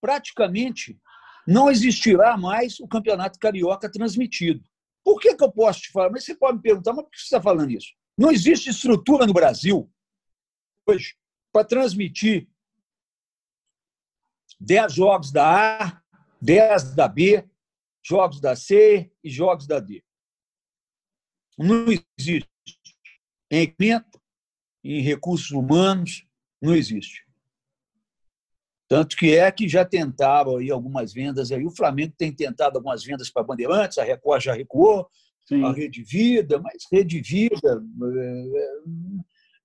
Praticamente 0.00 1.00
não 1.46 1.70
existirá 1.70 2.36
mais 2.36 2.78
o 2.80 2.86
Campeonato 2.86 3.38
Carioca 3.38 3.90
transmitido. 3.90 4.62
Por 5.02 5.18
que, 5.18 5.34
que 5.34 5.42
eu 5.42 5.50
posso 5.50 5.80
te 5.80 5.90
falar? 5.90 6.10
Mas 6.10 6.24
você 6.24 6.34
pode 6.34 6.58
me 6.58 6.62
perguntar, 6.62 6.92
mas 6.92 7.04
por 7.04 7.10
que 7.10 7.18
você 7.18 7.24
está 7.24 7.40
falando 7.40 7.70
isso? 7.70 7.88
Não 8.18 8.30
existe 8.30 8.68
estrutura 8.68 9.26
no 9.26 9.32
Brasil 9.32 9.90
hoje 10.86 11.16
para 11.52 11.64
transmitir 11.64 12.48
10 14.60 14.92
jogos 14.92 15.32
da 15.32 15.78
A, 15.78 16.02
10 16.40 16.94
da 16.94 17.08
B, 17.08 17.44
jogos 18.04 18.40
da 18.40 18.54
C 18.54 19.10
e 19.24 19.30
jogos 19.30 19.66
da 19.66 19.80
D. 19.80 20.04
Não 21.58 21.86
existe. 21.88 22.48
Em 23.50 23.62
equipamento, 23.62 24.20
em 24.84 25.00
recursos 25.00 25.50
humanos, 25.50 26.26
não 26.60 26.74
existe. 26.74 27.26
Tanto 28.88 29.16
que 29.16 29.36
é 29.36 29.50
que 29.50 29.68
já 29.68 29.84
tentaram 29.84 30.56
aí 30.56 30.70
algumas 30.70 31.12
vendas 31.12 31.52
aí. 31.52 31.64
O 31.64 31.70
Flamengo 31.70 32.12
tem 32.16 32.32
tentado 32.32 32.76
algumas 32.76 33.04
vendas 33.04 33.30
para 33.30 33.42
Bandeirantes, 33.42 33.98
a 33.98 34.04
Record 34.04 34.42
já 34.42 34.52
recuou, 34.52 35.08
Sim. 35.46 35.64
a 35.64 35.72
Rede 35.72 36.02
Vida, 36.02 36.58
mas 36.60 36.86
Rede 36.90 37.20
Vida. 37.20 37.82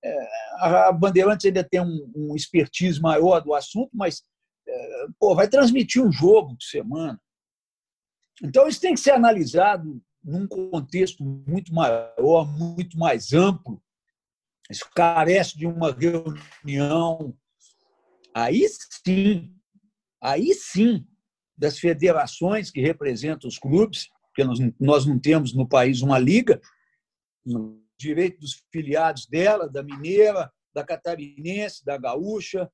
É, 0.02 0.10
é, 0.10 0.28
a 0.58 0.92
Bandeirantes 0.92 1.46
ainda 1.46 1.64
tem 1.64 1.80
um, 1.80 2.12
um 2.14 2.36
expertise 2.36 3.00
maior 3.00 3.40
do 3.40 3.52
assunto, 3.52 3.90
mas 3.92 4.22
pô, 5.18 5.34
vai 5.34 5.48
transmitir 5.48 6.02
um 6.02 6.12
jogo 6.12 6.56
de 6.56 6.64
semana. 6.66 7.20
Então, 8.42 8.68
isso 8.68 8.80
tem 8.80 8.94
que 8.94 9.00
ser 9.00 9.12
analisado 9.12 10.00
num 10.22 10.46
contexto 10.46 11.24
muito 11.24 11.72
maior, 11.72 12.46
muito 12.58 12.98
mais 12.98 13.32
amplo. 13.32 13.82
Isso 14.68 14.84
carece 14.94 15.56
de 15.56 15.66
uma 15.66 15.92
reunião. 15.92 17.36
Aí 18.34 18.66
sim, 18.68 19.54
aí 20.20 20.52
sim, 20.52 21.06
das 21.56 21.78
federações 21.78 22.70
que 22.70 22.80
representam 22.80 23.48
os 23.48 23.58
clubes, 23.58 24.10
porque 24.26 24.44
nós, 24.44 24.58
nós 24.78 25.06
não 25.06 25.18
temos 25.18 25.54
no 25.54 25.66
país 25.66 26.02
uma 26.02 26.18
liga, 26.18 26.60
no 27.44 27.82
direito 27.98 28.40
dos 28.40 28.62
filiados 28.70 29.26
dela, 29.26 29.68
da 29.68 29.82
Mineira, 29.82 30.52
da 30.74 30.84
Catarinense, 30.84 31.84
da 31.84 31.96
Gaúcha, 31.96 32.70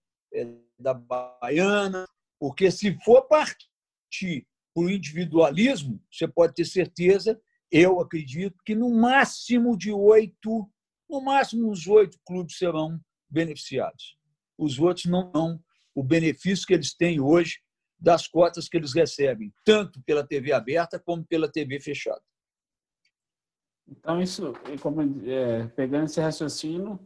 da 0.83 0.95
Baiana, 0.95 2.07
porque 2.39 2.71
se 2.71 2.99
for 3.05 3.23
partir 3.23 4.47
para 4.75 4.85
o 4.85 4.91
individualismo, 4.91 6.03
você 6.11 6.27
pode 6.27 6.55
ter 6.55 6.65
certeza, 6.65 7.41
eu 7.71 8.01
acredito, 8.01 8.57
que 8.65 8.75
no 8.75 8.91
máximo 8.91 9.77
de 9.77 9.93
oito, 9.93 10.69
no 11.09 11.21
máximo 11.21 11.71
uns 11.71 11.87
oito 11.87 12.19
clubes 12.27 12.59
serão 12.59 13.01
beneficiados. 13.31 14.17
Os 14.59 14.79
outros 14.79 15.07
não 15.07 15.31
vão 15.31 15.63
o 15.95 16.03
benefício 16.03 16.67
que 16.67 16.75
eles 16.75 16.95
têm 16.95 17.21
hoje 17.21 17.61
das 17.99 18.27
cotas 18.27 18.69
que 18.69 18.77
eles 18.77 18.93
recebem, 18.93 19.53
tanto 19.65 20.03
pela 20.03 20.27
TV 20.27 20.53
aberta 20.53 20.99
como 20.99 21.25
pela 21.25 21.51
TV 21.51 21.79
fechada. 21.81 22.21
Então, 23.87 24.21
isso, 24.21 24.53
como, 24.81 25.03
é, 25.29 25.67
pegando 25.69 26.07
esse 26.07 26.21
raciocínio, 26.21 26.99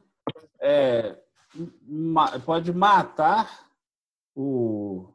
é, 0.61 1.19
pode 2.45 2.73
matar 2.73 3.66
o 4.37 5.13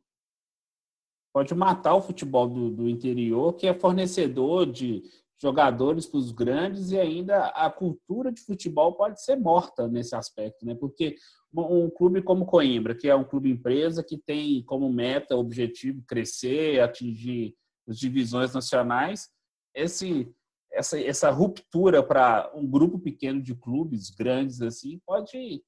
pode 1.33 1.55
matar 1.55 1.95
o 1.95 2.01
futebol 2.01 2.47
do, 2.47 2.69
do 2.69 2.89
interior, 2.89 3.53
que 3.53 3.65
é 3.65 3.73
fornecedor 3.73 4.69
de 4.69 5.01
jogadores 5.41 6.05
para 6.05 6.17
os 6.17 6.31
grandes 6.31 6.91
e 6.91 6.99
ainda 6.99 7.47
a 7.47 7.69
cultura 7.69 8.31
de 8.31 8.41
futebol 8.41 8.93
pode 8.93 9.23
ser 9.23 9.37
morta 9.37 9.87
nesse 9.87 10.15
aspecto, 10.15 10.65
né? 10.65 10.75
Porque 10.75 11.15
um 11.53 11.89
clube 11.89 12.21
como 12.21 12.45
Coimbra, 12.45 12.93
que 12.93 13.09
é 13.09 13.15
um 13.15 13.23
clube 13.23 13.49
empresa 13.49 14.03
que 14.03 14.17
tem 14.17 14.63
como 14.63 14.91
meta, 14.91 15.35
objetivo 15.35 16.03
crescer, 16.05 16.79
atingir 16.79 17.55
as 17.87 17.97
divisões 17.97 18.53
nacionais, 18.53 19.29
esse 19.73 20.31
essa, 20.73 20.99
essa 21.01 21.29
ruptura 21.29 22.01
para 22.01 22.49
um 22.55 22.65
grupo 22.65 22.97
pequeno 22.97 23.41
de 23.41 23.53
clubes 23.53 24.09
grandes 24.09 24.61
assim 24.61 25.01
pode 25.05 25.61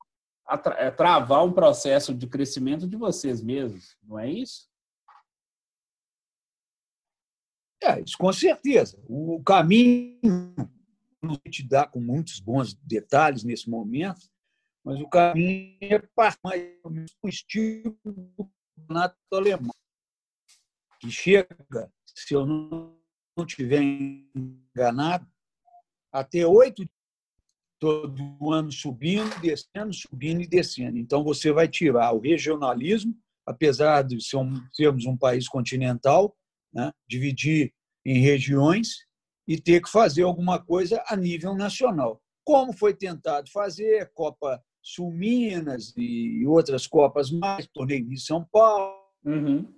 travar 0.95 1.43
um 1.45 1.53
processo 1.53 2.13
de 2.13 2.27
crescimento 2.27 2.87
de 2.87 2.97
vocês 2.97 3.41
mesmos, 3.41 3.97
não 4.03 4.19
é 4.19 4.29
isso? 4.29 4.69
É, 7.81 7.99
isso 8.01 8.17
com 8.17 8.31
certeza. 8.31 9.01
O 9.07 9.41
caminho 9.43 10.19
não 11.21 11.37
te 11.49 11.63
dá 11.67 11.87
com 11.87 11.99
muitos 11.99 12.39
bons 12.39 12.73
detalhes 12.73 13.43
nesse 13.43 13.69
momento, 13.69 14.29
mas 14.83 14.99
o 14.99 15.07
caminho 15.07 15.77
é 15.81 16.01
mais 16.43 16.79
o 17.21 17.29
estilo 17.29 17.97
do 18.03 18.51
campeonato 18.75 19.17
alemão, 19.31 19.75
que 20.99 21.09
chega, 21.09 21.91
se 22.05 22.33
eu 22.33 22.45
não 22.45 22.97
estiver 23.39 23.81
enganado, 23.81 25.25
até 26.11 26.45
oito 26.45 26.85
todo 27.83 28.49
ano 28.49 28.71
subindo, 28.71 29.41
descendo, 29.41 29.93
subindo 29.93 30.41
e 30.41 30.47
descendo. 30.47 30.97
Então, 30.97 31.21
você 31.21 31.51
vai 31.51 31.67
tirar 31.67 32.13
o 32.13 32.19
regionalismo, 32.21 33.13
apesar 33.45 34.03
de 34.03 34.19
sermos 34.71 35.05
um 35.05 35.17
país 35.17 35.49
continental, 35.49 36.33
né? 36.73 36.93
dividir 37.05 37.73
em 38.05 38.21
regiões 38.21 39.05
e 39.45 39.59
ter 39.59 39.81
que 39.81 39.89
fazer 39.89 40.23
alguma 40.23 40.63
coisa 40.63 41.03
a 41.09 41.17
nível 41.17 41.53
nacional. 41.53 42.21
Como 42.45 42.71
foi 42.71 42.93
tentado 42.93 43.51
fazer, 43.51 44.09
Copa 44.13 44.63
Sul 44.81 45.11
Minas 45.11 45.93
e 45.97 46.45
outras 46.47 46.87
Copas 46.87 47.31
mais, 47.31 47.67
torneio 47.67 48.07
de 48.07 48.17
São 48.17 48.47
Paulo, 48.49 48.95
uhum. 49.25 49.69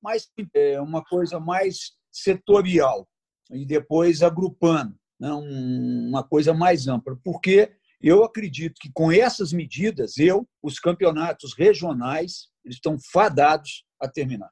mas 0.00 0.30
é 0.54 0.80
uma 0.80 1.04
coisa 1.04 1.40
mais 1.40 1.96
setorial 2.12 3.08
e 3.50 3.66
depois 3.66 4.22
agrupando 4.22 5.01
uma 5.30 6.22
coisa 6.22 6.52
mais 6.52 6.88
ampla, 6.88 7.18
porque 7.22 7.72
eu 8.00 8.24
acredito 8.24 8.80
que 8.80 8.90
com 8.92 9.12
essas 9.12 9.52
medidas, 9.52 10.18
eu, 10.18 10.48
os 10.62 10.80
campeonatos 10.80 11.54
regionais, 11.56 12.48
eles 12.64 12.76
estão 12.76 12.98
fadados 13.12 13.84
a 14.00 14.08
terminar. 14.08 14.50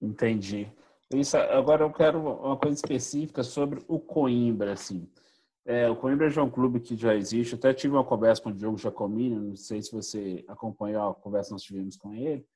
Entendi. 0.00 0.70
Isso, 1.14 1.36
agora 1.36 1.84
eu 1.84 1.92
quero 1.92 2.18
uma 2.20 2.56
coisa 2.56 2.76
específica 2.76 3.42
sobre 3.42 3.82
o 3.88 3.98
Coimbra, 3.98 4.72
assim. 4.72 5.08
É, 5.64 5.88
o 5.88 5.96
Coimbra 5.96 6.28
já 6.28 6.42
é 6.42 6.44
um 6.44 6.50
clube 6.50 6.80
que 6.80 6.94
já 6.94 7.14
existe. 7.14 7.54
Eu 7.54 7.58
até 7.58 7.72
tive 7.72 7.94
uma 7.94 8.04
conversa 8.04 8.42
com 8.42 8.50
o 8.50 8.54
Diogo 8.54 8.76
Jacomini, 8.76 9.36
não 9.36 9.56
sei 9.56 9.80
se 9.80 9.92
você 9.92 10.44
acompanhou 10.46 11.08
a 11.08 11.14
conversa 11.14 11.48
que 11.48 11.52
nós 11.52 11.62
tivemos 11.62 11.96
com 11.96 12.12
ele. 12.12 12.46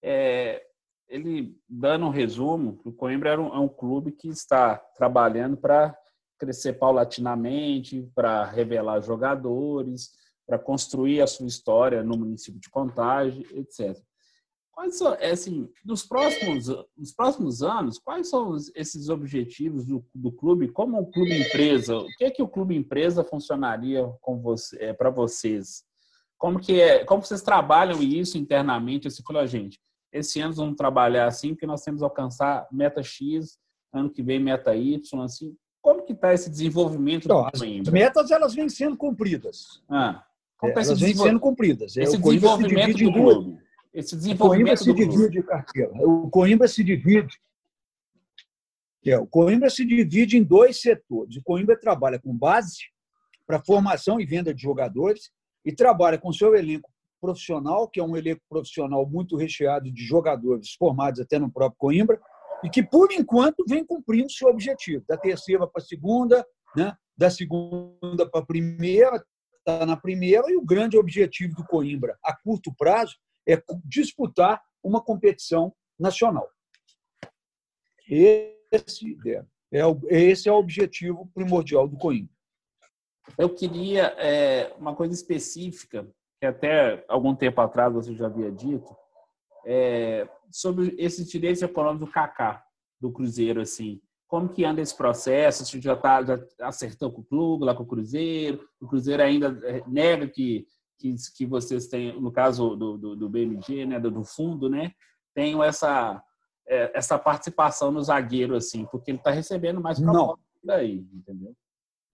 É, 0.00 0.64
ele, 1.08 1.56
dando 1.68 2.06
um 2.06 2.10
resumo, 2.10 2.80
o 2.84 2.92
Coimbra 2.92 3.30
é 3.30 3.38
um, 3.38 3.54
é 3.54 3.58
um 3.58 3.68
clube 3.68 4.12
que 4.12 4.28
está 4.28 4.76
trabalhando 4.76 5.56
para 5.56 5.96
crescer 6.38 6.74
paulatinamente, 6.74 8.10
para 8.14 8.44
revelar 8.44 9.00
jogadores, 9.00 10.10
para 10.46 10.58
construir 10.58 11.20
a 11.20 11.26
sua 11.26 11.46
história 11.46 12.02
no 12.02 12.16
município 12.16 12.60
de 12.60 12.68
Contagem, 12.68 13.46
etc. 13.52 13.98
Quais 14.72 14.98
são, 14.98 15.14
é 15.14 15.30
assim, 15.30 15.68
nos 15.84 16.04
próximos, 16.04 16.66
nos 16.96 17.12
próximos 17.14 17.62
anos, 17.62 17.98
quais 17.98 18.28
são 18.28 18.56
esses 18.74 19.08
objetivos 19.08 19.86
do, 19.86 20.04
do 20.12 20.32
clube 20.32 20.68
como 20.68 21.00
um 21.00 21.10
clube 21.10 21.38
empresa? 21.38 21.96
O 21.96 22.08
que 22.18 22.24
é 22.24 22.30
que 22.30 22.42
o 22.42 22.48
clube 22.48 22.74
empresa 22.74 23.22
funcionaria 23.22 24.04
com 24.20 24.40
você, 24.40 24.76
é, 24.82 24.92
para 24.92 25.10
vocês? 25.10 25.84
Como 26.36 26.58
que 26.58 26.80
é, 26.80 27.04
como 27.04 27.22
vocês 27.22 27.40
trabalham 27.40 28.02
isso 28.02 28.36
internamente? 28.36 29.06
Assim, 29.06 29.22
falou, 29.22 29.46
gente, 29.46 29.80
esse 30.14 30.40
ano 30.40 30.54
vamos 30.54 30.76
trabalhar 30.76 31.26
assim, 31.26 31.50
porque 31.50 31.66
nós 31.66 31.82
temos 31.82 32.00
que 32.00 32.04
alcançar 32.04 32.68
meta 32.70 33.02
X, 33.02 33.58
ano 33.92 34.08
que 34.08 34.22
vem 34.22 34.38
meta 34.38 34.74
Y, 34.74 35.20
assim. 35.22 35.56
Como 35.82 36.04
que 36.04 36.12
está 36.12 36.32
esse 36.32 36.48
desenvolvimento 36.48 37.24
então, 37.24 37.42
do 37.42 37.48
As 37.48 37.92
metas 37.92 38.30
elas 38.30 38.54
vêm 38.54 38.68
sendo 38.68 38.96
cumpridas. 38.96 39.82
Ah, 39.90 40.24
como 40.56 40.72
tá 40.72 40.80
é, 40.80 40.84
elas 40.84 41.00
vêm 41.00 41.14
sendo 41.14 41.40
cumpridas. 41.40 41.96
É, 41.96 42.04
esse 42.04 42.16
desenvolvimento 42.16 42.96
do 42.96 43.12
clube. 43.12 43.58
Esse 43.92 44.16
desenvolvimento 44.16 44.80
o 44.80 44.84
Coimbra 44.84 45.08
se 45.08 45.16
divide 45.16 45.42
carteira. 45.42 45.92
O 45.94 46.30
Coimbra 46.30 46.68
se 46.68 46.84
divide. 46.84 47.40
É, 49.04 49.18
o 49.18 49.26
Coimbra 49.26 49.68
se 49.68 49.84
divide 49.84 50.38
em 50.38 50.42
dois 50.42 50.80
setores. 50.80 51.36
O 51.36 51.42
Coimbra 51.42 51.78
trabalha 51.78 52.18
com 52.18 52.34
base 52.34 52.78
para 53.46 53.62
formação 53.62 54.20
e 54.20 54.24
venda 54.24 54.54
de 54.54 54.62
jogadores 54.62 55.30
e 55.64 55.72
trabalha 55.72 56.16
com 56.16 56.32
seu 56.32 56.54
elenco 56.54 56.90
profissional, 57.24 57.88
que 57.88 57.98
é 57.98 58.04
um 58.04 58.14
elenco 58.14 58.42
profissional 58.50 59.08
muito 59.08 59.34
recheado 59.34 59.90
de 59.90 60.04
jogadores 60.04 60.74
formados 60.74 61.20
até 61.20 61.38
no 61.38 61.50
próprio 61.50 61.78
Coimbra, 61.78 62.20
e 62.62 62.68
que, 62.68 62.82
por 62.82 63.10
enquanto, 63.12 63.64
vem 63.66 63.84
cumprindo 63.84 64.30
seu 64.30 64.48
objetivo, 64.48 65.02
da 65.08 65.16
terceira 65.16 65.66
para 65.66 65.82
a 65.82 65.86
segunda, 65.86 66.46
né? 66.76 66.94
da 67.16 67.30
segunda 67.30 68.28
para 68.30 68.40
a 68.40 68.46
primeira, 68.46 69.24
está 69.58 69.86
na 69.86 69.96
primeira, 69.96 70.50
e 70.50 70.56
o 70.56 70.64
grande 70.64 70.98
objetivo 70.98 71.54
do 71.54 71.64
Coimbra, 71.64 72.18
a 72.22 72.36
curto 72.36 72.74
prazo, 72.76 73.16
é 73.48 73.62
disputar 73.86 74.62
uma 74.82 75.02
competição 75.02 75.74
nacional. 75.98 76.46
Esse 78.06 79.16
é, 79.26 79.42
é, 79.72 79.82
esse 80.10 80.46
é 80.46 80.52
o 80.52 80.56
objetivo 80.56 81.30
primordial 81.34 81.88
do 81.88 81.96
Coimbra. 81.96 82.34
Eu 83.38 83.48
queria 83.48 84.08
é, 84.18 84.74
uma 84.78 84.94
coisa 84.94 85.14
específica, 85.14 86.06
até 86.46 87.04
algum 87.08 87.34
tempo 87.34 87.60
atrás 87.60 87.92
você 87.92 88.14
já 88.14 88.26
havia 88.26 88.50
dito, 88.50 88.94
é, 89.66 90.28
sobre 90.50 90.94
esse 90.98 91.24
direito 91.24 91.64
econômico 91.64 92.06
do 92.06 92.10
Kaká, 92.10 92.64
do 93.00 93.10
Cruzeiro, 93.10 93.60
assim. 93.60 94.00
Como 94.26 94.48
que 94.48 94.64
anda 94.64 94.80
esse 94.80 94.96
processo? 94.96 95.64
Você 95.64 95.80
já, 95.80 95.94
tá, 95.94 96.22
já 96.22 96.38
acertou 96.60 97.10
com 97.12 97.20
o 97.20 97.24
clube, 97.24 97.64
lá 97.64 97.74
com 97.74 97.82
o 97.82 97.86
Cruzeiro? 97.86 98.66
O 98.80 98.86
Cruzeiro 98.86 99.22
ainda 99.22 99.58
é, 99.64 99.82
nega 99.86 100.26
que 100.26 100.66
que, 100.98 101.14
que 101.36 101.46
vocês 101.46 101.86
têm, 101.86 102.18
no 102.18 102.32
caso 102.32 102.74
do, 102.76 102.96
do, 102.96 103.16
do 103.16 103.28
BMG, 103.28 103.86
né, 103.86 104.00
do, 104.00 104.10
do, 104.10 104.24
fundo, 104.24 104.68
né, 104.68 104.92
tenham 105.34 105.62
essa, 105.62 106.22
é, 106.66 106.96
essa 106.96 107.18
participação 107.18 107.90
no 107.90 108.02
zagueiro, 108.02 108.54
assim, 108.54 108.86
porque 108.86 109.10
ele 109.10 109.18
está 109.18 109.30
recebendo 109.30 109.80
mais 109.80 109.98
não 109.98 110.38
daí, 110.62 111.06
entendeu? 111.12 111.54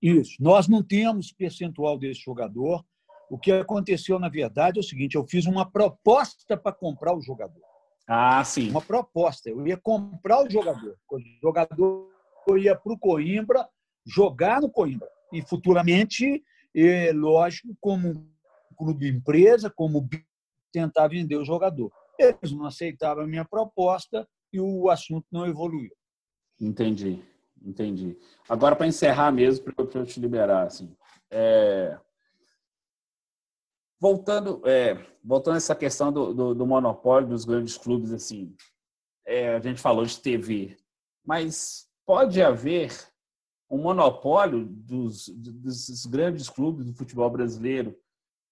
Isso. 0.03 0.37
Nós 0.41 0.67
não 0.67 0.83
temos 0.83 1.31
percentual 1.31 1.99
desse 1.99 2.21
jogador. 2.21 2.85
O 3.31 3.39
que 3.39 3.53
aconteceu, 3.53 4.19
na 4.19 4.29
verdade, 4.29 4.79
é 4.79 4.81
o 4.81 4.85
seguinte: 4.85 5.15
eu 5.15 5.25
fiz 5.25 5.47
uma 5.47 5.71
proposta 5.71 6.57
para 6.57 6.73
comprar 6.73 7.17
o 7.17 7.23
jogador. 7.23 7.63
Ah, 8.09 8.43
sim. 8.43 8.69
Uma 8.71 8.83
proposta. 8.83 9.49
Eu 9.49 9.65
ia 9.65 9.77
comprar 9.77 10.45
o 10.45 10.51
jogador. 10.51 10.97
O 11.09 11.19
jogador 11.41 12.11
ia 12.59 12.75
para 12.75 12.93
o 12.93 12.99
Coimbra, 12.99 13.69
jogar 14.05 14.61
no 14.61 14.69
Coimbra. 14.69 15.09
E 15.33 15.41
futuramente, 15.43 16.43
e, 16.75 17.13
lógico, 17.13 17.69
como 17.81 18.29
clube 18.77 19.09
empresa, 19.09 19.71
como 19.71 20.09
tentar 20.73 21.07
vender 21.07 21.37
o 21.37 21.45
jogador. 21.45 21.93
Eles 22.19 22.51
não 22.51 22.67
aceitaram 22.67 23.23
a 23.23 23.27
minha 23.27 23.45
proposta 23.45 24.27
e 24.53 24.61
o 24.61 24.91
assunto 24.91 25.27
não 25.31 25.47
evoluiu. 25.47 25.93
Entendi, 26.61 27.23
entendi. 27.63 28.19
Agora, 28.49 28.75
para 28.75 28.89
encerrar 28.89 29.31
mesmo, 29.31 29.73
para 29.73 30.01
eu 30.01 30.05
te 30.05 30.19
liberar, 30.19 30.67
assim, 30.67 30.93
é... 31.31 31.97
voltando, 34.01 34.63
é... 34.67 34.95
voltando 35.23 35.55
a 35.55 35.59
essa 35.59 35.75
questão 35.75 36.11
do, 36.11 36.33
do, 36.33 36.55
do, 36.55 36.67
monopólio 36.67 37.29
dos 37.29 37.45
grandes 37.45 37.77
clubes, 37.77 38.13
assim, 38.13 38.55
é... 39.27 39.55
a 39.55 39.61
gente 39.61 39.81
falou 39.81 40.05
de 40.05 40.19
TV, 40.19 40.77
mas 41.25 41.89
pode 42.07 42.43
haver 42.43 42.93
um 43.71 43.79
monopólio 43.79 44.65
dos, 44.65 45.29
dos 45.29 46.07
grandes 46.07 46.49
clubes 46.49 46.87
do 46.87 46.95
futebol 46.95 47.31
brasileiro 47.31 47.97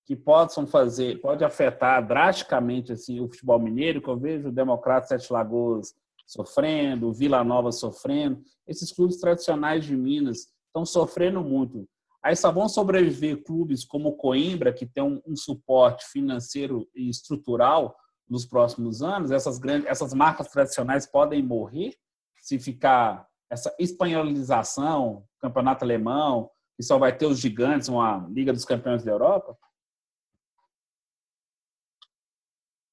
que 0.07 0.15
possam 0.15 0.67
fazer, 0.67 1.21
pode 1.21 1.45
afetar 1.45 2.07
drasticamente 2.07 2.93
assim 2.93 3.21
o 3.21 3.29
futebol 3.29 3.59
mineiro, 3.59 4.01
que 4.01 4.09
eu 4.09 4.17
vejo 4.17 4.49
o 4.49 4.53
Democrata 4.53 5.09
Sete 5.09 5.31
Lagoas 5.33 5.95
sofrendo, 6.25 7.09
o 7.09 7.13
Vila 7.13 7.43
Nova 7.43 7.73
sofrendo, 7.73 8.41
esses 8.67 8.93
clubes 8.93 9.19
tradicionais 9.19 9.85
de 9.85 9.97
Minas 9.97 10.47
estão 10.67 10.87
sofrendo 10.87 11.43
muito. 11.43 11.87
Aí 12.23 12.35
só 12.35 12.51
vão 12.51 12.69
sobreviver 12.69 13.43
clubes 13.45 13.85
como 13.85 14.17
Coimbra, 14.17 14.73
que 14.73 14.87
tem 14.87 15.03
um, 15.03 15.23
um 15.27 15.37
suporte 15.37 16.05
financeiro 16.07 16.89
e 16.95 17.09
estrutural 17.09 17.97
nos 18.29 18.45
próximos 18.45 19.03
anos. 19.03 19.31
Essas 19.31 19.59
grandes, 19.59 19.89
essas 19.89 20.13
marcas 20.13 20.49
tradicionais 20.49 21.07
podem 21.07 21.43
morrer 21.43 21.97
se 22.37 22.59
ficar 22.59 23.27
essa 23.51 23.75
espanholização, 23.79 25.27
campeonato 25.41 25.85
alemão, 25.85 26.51
que 26.77 26.83
só 26.83 26.99
vai 26.99 27.17
ter 27.17 27.27
os 27.27 27.39
gigantes, 27.39 27.89
uma 27.89 28.27
Liga 28.29 28.53
dos 28.53 28.65
Campeões 28.65 29.05
da 29.05 29.13
Europa. 29.13 29.57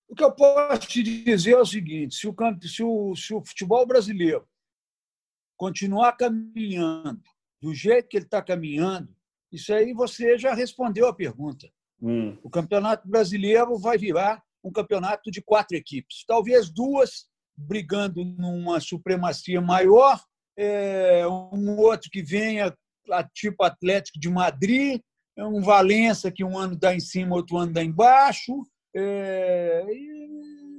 O 0.08 0.16
que 0.16 0.24
eu 0.24 0.32
posso 0.32 0.88
te 0.88 1.04
dizer 1.04 1.54
é 1.54 1.58
o 1.58 1.66
seguinte: 1.66 2.16
se 2.16 2.28
o, 2.28 2.34
se 2.62 2.84
o, 2.84 3.16
se 3.16 3.34
o 3.34 3.44
futebol 3.44 3.86
brasileiro 3.86 4.48
continuar 5.58 6.14
caminhando 6.14 7.22
do 7.62 7.74
jeito 7.74 8.08
que 8.08 8.18
ele 8.18 8.26
está 8.26 8.42
caminhando, 8.42 9.14
isso 9.51 9.73
aí 9.73 9.93
você 9.93 10.38
já 10.38 10.53
respondeu 10.53 11.08
a 11.08 11.13
pergunta. 11.13 11.69
Hum. 12.01 12.38
O 12.43 12.49
campeonato 12.49 13.08
brasileiro 13.08 13.77
vai 13.77 13.97
virar 13.97 14.41
um 14.63 14.71
campeonato 14.71 15.29
de 15.29 15.41
quatro 15.41 15.77
equipes, 15.77 16.25
talvez 16.27 16.69
duas 16.69 17.27
brigando 17.55 18.25
numa 18.25 18.79
supremacia 18.79 19.62
maior, 19.62 20.19
é, 20.58 21.25
um 21.27 21.77
outro 21.77 22.10
que 22.10 22.21
venha 22.21 22.75
tipo 23.34 23.63
Atlético 23.63 24.19
de 24.19 24.29
Madrid, 24.29 24.99
um 25.38 25.62
Valença 25.62 26.31
que 26.31 26.43
um 26.43 26.58
ano 26.58 26.75
dá 26.75 26.95
em 26.95 26.99
cima, 26.99 27.36
outro 27.36 27.58
ano 27.58 27.71
dá 27.71 27.84
embaixo, 27.84 28.65
é, 28.95 29.86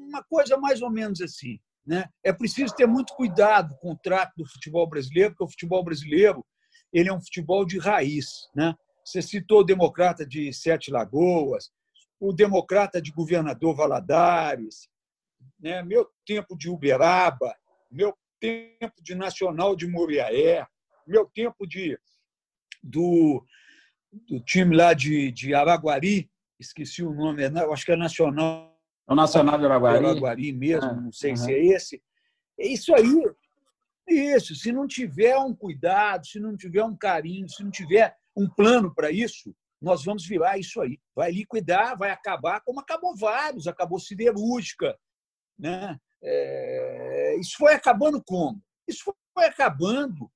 uma 0.08 0.22
coisa 0.24 0.56
mais 0.56 0.82
ou 0.82 0.90
menos 0.90 1.20
assim. 1.20 1.58
Né? 1.86 2.08
É 2.24 2.32
preciso 2.32 2.74
ter 2.74 2.86
muito 2.86 3.14
cuidado 3.14 3.76
com 3.80 3.92
o 3.92 3.98
trato 3.98 4.32
do 4.36 4.46
futebol 4.46 4.88
brasileiro, 4.88 5.30
porque 5.30 5.44
o 5.44 5.50
futebol 5.50 5.84
brasileiro 5.84 6.44
ele 6.92 7.08
é 7.08 7.12
um 7.12 7.20
futebol 7.20 7.64
de 7.64 7.78
raiz. 7.78 8.48
Né? 8.54 8.74
Você 9.04 9.22
citou 9.22 9.60
o 9.60 9.64
democrata 9.64 10.26
de 10.26 10.52
Sete 10.52 10.90
Lagoas, 10.90 11.70
o 12.18 12.32
democrata 12.32 13.00
de 13.00 13.12
governador 13.12 13.74
Valadares, 13.74 14.88
né? 15.60 15.82
meu 15.82 16.08
tempo 16.24 16.56
de 16.56 16.68
Uberaba, 16.68 17.54
meu 17.90 18.14
tempo 18.40 18.94
de 19.02 19.14
Nacional 19.14 19.76
de 19.76 19.86
Moriaé, 19.86 20.66
meu 21.06 21.26
tempo 21.26 21.66
de 21.66 21.98
do, 22.82 23.44
do 24.28 24.40
time 24.40 24.76
lá 24.76 24.94
de, 24.94 25.30
de 25.32 25.54
Araguari, 25.54 26.30
esqueci 26.58 27.02
o 27.02 27.12
nome, 27.12 27.42
é 27.42 27.48
acho 27.72 27.84
que 27.84 27.92
é 27.92 27.96
Nacional. 27.96 28.76
É 29.08 29.12
o 29.12 29.16
Nacional 29.16 29.58
de 29.58 29.64
Araguari. 29.66 30.04
Araguari 30.04 30.52
mesmo, 30.52 30.90
ah, 30.90 30.94
não 30.94 31.12
sei 31.12 31.32
uhum. 31.32 31.36
se 31.36 31.52
é 31.52 31.64
esse. 31.64 32.02
É 32.58 32.66
isso 32.66 32.94
aí. 32.94 33.22
Isso, 34.08 34.54
se 34.54 34.70
não 34.70 34.86
tiver 34.86 35.36
um 35.36 35.54
cuidado, 35.54 36.26
se 36.26 36.38
não 36.38 36.56
tiver 36.56 36.84
um 36.84 36.96
carinho, 36.96 37.48
se 37.48 37.62
não 37.62 37.70
tiver 37.70 38.16
um 38.36 38.48
plano 38.48 38.94
para 38.94 39.10
isso, 39.10 39.54
nós 39.80 40.04
vamos 40.04 40.26
virar 40.26 40.58
isso 40.58 40.80
aí. 40.80 40.98
Vai 41.14 41.32
liquidar, 41.32 41.98
vai 41.98 42.10
acabar, 42.10 42.60
como 42.60 42.80
acabou 42.80 43.16
vários, 43.16 43.66
acabou 43.66 43.98
siderúrgica. 43.98 44.96
Né? 45.58 45.98
É... 46.22 47.36
Isso 47.40 47.56
foi 47.58 47.74
acabando 47.74 48.22
como? 48.24 48.62
Isso 48.86 49.12
foi 49.34 49.44
acabando 49.44 50.30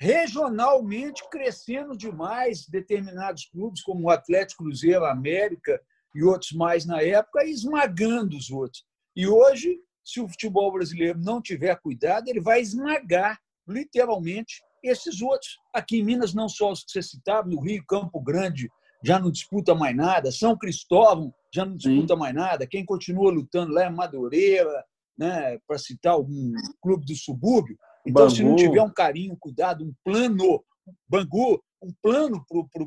regionalmente 0.00 1.28
crescendo 1.28 1.96
demais 1.96 2.66
determinados 2.68 3.46
clubes, 3.46 3.82
como 3.82 4.04
o 4.04 4.10
Atlético 4.10 4.62
Cruzeiro, 4.62 5.04
América 5.04 5.80
e 6.14 6.22
outros 6.22 6.52
mais 6.52 6.86
na 6.86 7.02
época, 7.02 7.44
esmagando 7.44 8.36
os 8.36 8.50
outros. 8.50 8.84
E 9.14 9.26
hoje, 9.26 9.80
se 10.08 10.20
o 10.20 10.28
futebol 10.28 10.72
brasileiro 10.72 11.18
não 11.18 11.42
tiver 11.42 11.78
cuidado, 11.80 12.28
ele 12.28 12.40
vai 12.40 12.62
esmagar, 12.62 13.38
literalmente, 13.68 14.62
esses 14.82 15.20
outros. 15.20 15.58
Aqui 15.74 15.98
em 15.98 16.02
Minas, 16.02 16.32
não 16.32 16.48
só 16.48 16.72
os 16.72 16.82
que 16.82 16.92
você 16.92 17.02
citava, 17.02 17.46
no 17.46 17.60
Rio, 17.60 17.84
Campo 17.86 18.18
Grande, 18.18 18.70
já 19.04 19.18
não 19.18 19.30
disputa 19.30 19.74
mais 19.74 19.94
nada, 19.94 20.32
São 20.32 20.56
Cristóvão 20.56 21.32
já 21.54 21.66
não 21.66 21.76
disputa 21.76 22.14
Sim. 22.14 22.20
mais 22.20 22.34
nada, 22.34 22.66
quem 22.66 22.86
continua 22.86 23.30
lutando 23.30 23.72
lá 23.72 23.84
é 23.84 23.90
Madureira, 23.90 24.84
né, 25.16 25.58
para 25.66 25.78
citar 25.78 26.14
algum 26.14 26.52
clube 26.80 27.04
do 27.04 27.14
subúrbio, 27.14 27.76
então, 28.06 28.24
Bangu. 28.24 28.34
se 28.34 28.42
não 28.42 28.56
tiver 28.56 28.80
um 28.80 28.92
carinho, 28.92 29.36
cuidado, 29.38 29.84
um 29.84 29.92
plano, 30.02 30.64
Bangu, 31.06 31.62
um 31.82 31.92
plano 32.02 32.42
para 32.48 32.82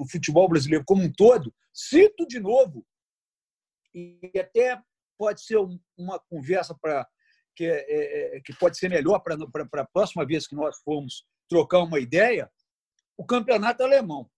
o 0.00 0.08
futebol 0.10 0.48
brasileiro 0.48 0.84
como 0.84 1.02
um 1.02 1.12
todo. 1.12 1.54
Cito 1.72 2.26
de 2.26 2.40
novo, 2.40 2.84
e 3.94 4.18
até 4.38 4.80
pode 5.18 5.42
ser 5.42 5.58
uma 5.96 6.18
conversa 6.28 6.74
para 6.80 7.06
que, 7.54 7.64
é, 7.64 8.36
é, 8.36 8.40
que 8.40 8.54
pode 8.54 8.78
ser 8.78 8.88
melhor 8.88 9.20
para 9.20 9.82
a 9.82 9.86
próxima 9.86 10.24
vez 10.26 10.46
que 10.46 10.54
nós 10.54 10.78
formos 10.80 11.26
trocar 11.48 11.80
uma 11.80 11.98
ideia, 11.98 12.50
o 13.16 13.24
campeonato 13.24 13.82
alemão. 13.82 14.30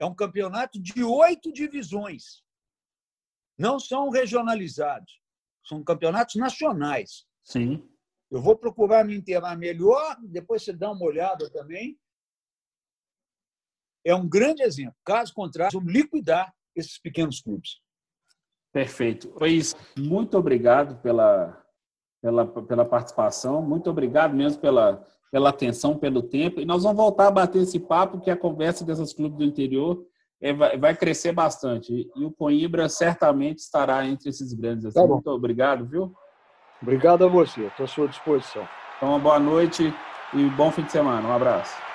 É 0.00 0.06
um 0.06 0.14
campeonato 0.14 0.80
de 0.80 1.04
oito 1.04 1.52
divisões. 1.52 2.42
Não 3.58 3.78
são 3.78 4.10
regionalizados. 4.10 5.20
São 5.64 5.84
campeonatos 5.84 6.34
nacionais. 6.36 7.26
Sim. 7.44 7.88
Eu 8.30 8.40
vou 8.40 8.56
procurar 8.56 9.04
me 9.04 9.14
inteirar 9.14 9.56
melhor, 9.56 10.16
depois 10.22 10.64
você 10.64 10.72
dá 10.72 10.90
uma 10.90 11.04
olhada 11.04 11.50
também. 11.50 11.98
É 14.04 14.14
um 14.14 14.28
grande 14.28 14.62
exemplo. 14.62 14.96
Caso 15.04 15.32
contrário, 15.34 15.78
vamos 15.78 15.92
liquidar 15.92 16.52
esses 16.74 16.98
pequenos 16.98 17.40
clubes. 17.40 17.80
Perfeito. 18.72 19.32
Luiz, 19.38 19.76
muito 19.98 20.38
obrigado 20.38 20.96
pela, 21.02 21.62
pela, 22.22 22.46
pela 22.46 22.84
participação, 22.84 23.60
muito 23.60 23.90
obrigado 23.90 24.34
mesmo 24.34 24.60
pela, 24.60 25.04
pela 25.30 25.50
atenção, 25.50 25.96
pelo 25.96 26.22
tempo. 26.22 26.60
E 26.60 26.64
nós 26.64 26.82
vamos 26.82 26.96
voltar 26.96 27.26
a 27.26 27.30
bater 27.30 27.62
esse 27.62 27.78
papo, 27.78 28.20
que 28.20 28.30
a 28.30 28.36
conversa 28.36 28.84
dessas 28.84 29.12
clubes 29.12 29.38
do 29.38 29.44
interior 29.44 30.04
é, 30.40 30.52
vai, 30.52 30.78
vai, 30.78 30.96
crescer 30.96 31.32
bastante. 31.32 32.10
E 32.16 32.24
o 32.24 32.32
Coimbra 32.32 32.88
certamente 32.88 33.58
estará 33.58 34.06
entre 34.06 34.30
esses 34.30 34.52
grandes. 34.54 34.86
Assim. 34.86 35.00
Tá 35.00 35.06
muito 35.06 35.28
obrigado, 35.28 35.86
viu? 35.86 36.12
Obrigado 36.80 37.24
a 37.24 37.28
você, 37.28 37.66
estou 37.66 37.84
à 37.84 37.86
sua 37.86 38.08
disposição. 38.08 38.66
Então, 38.96 39.10
uma 39.10 39.18
boa 39.18 39.38
noite 39.38 39.94
e 40.34 40.44
bom 40.50 40.70
fim 40.72 40.82
de 40.82 40.90
semana. 40.90 41.28
Um 41.28 41.32
abraço. 41.32 41.91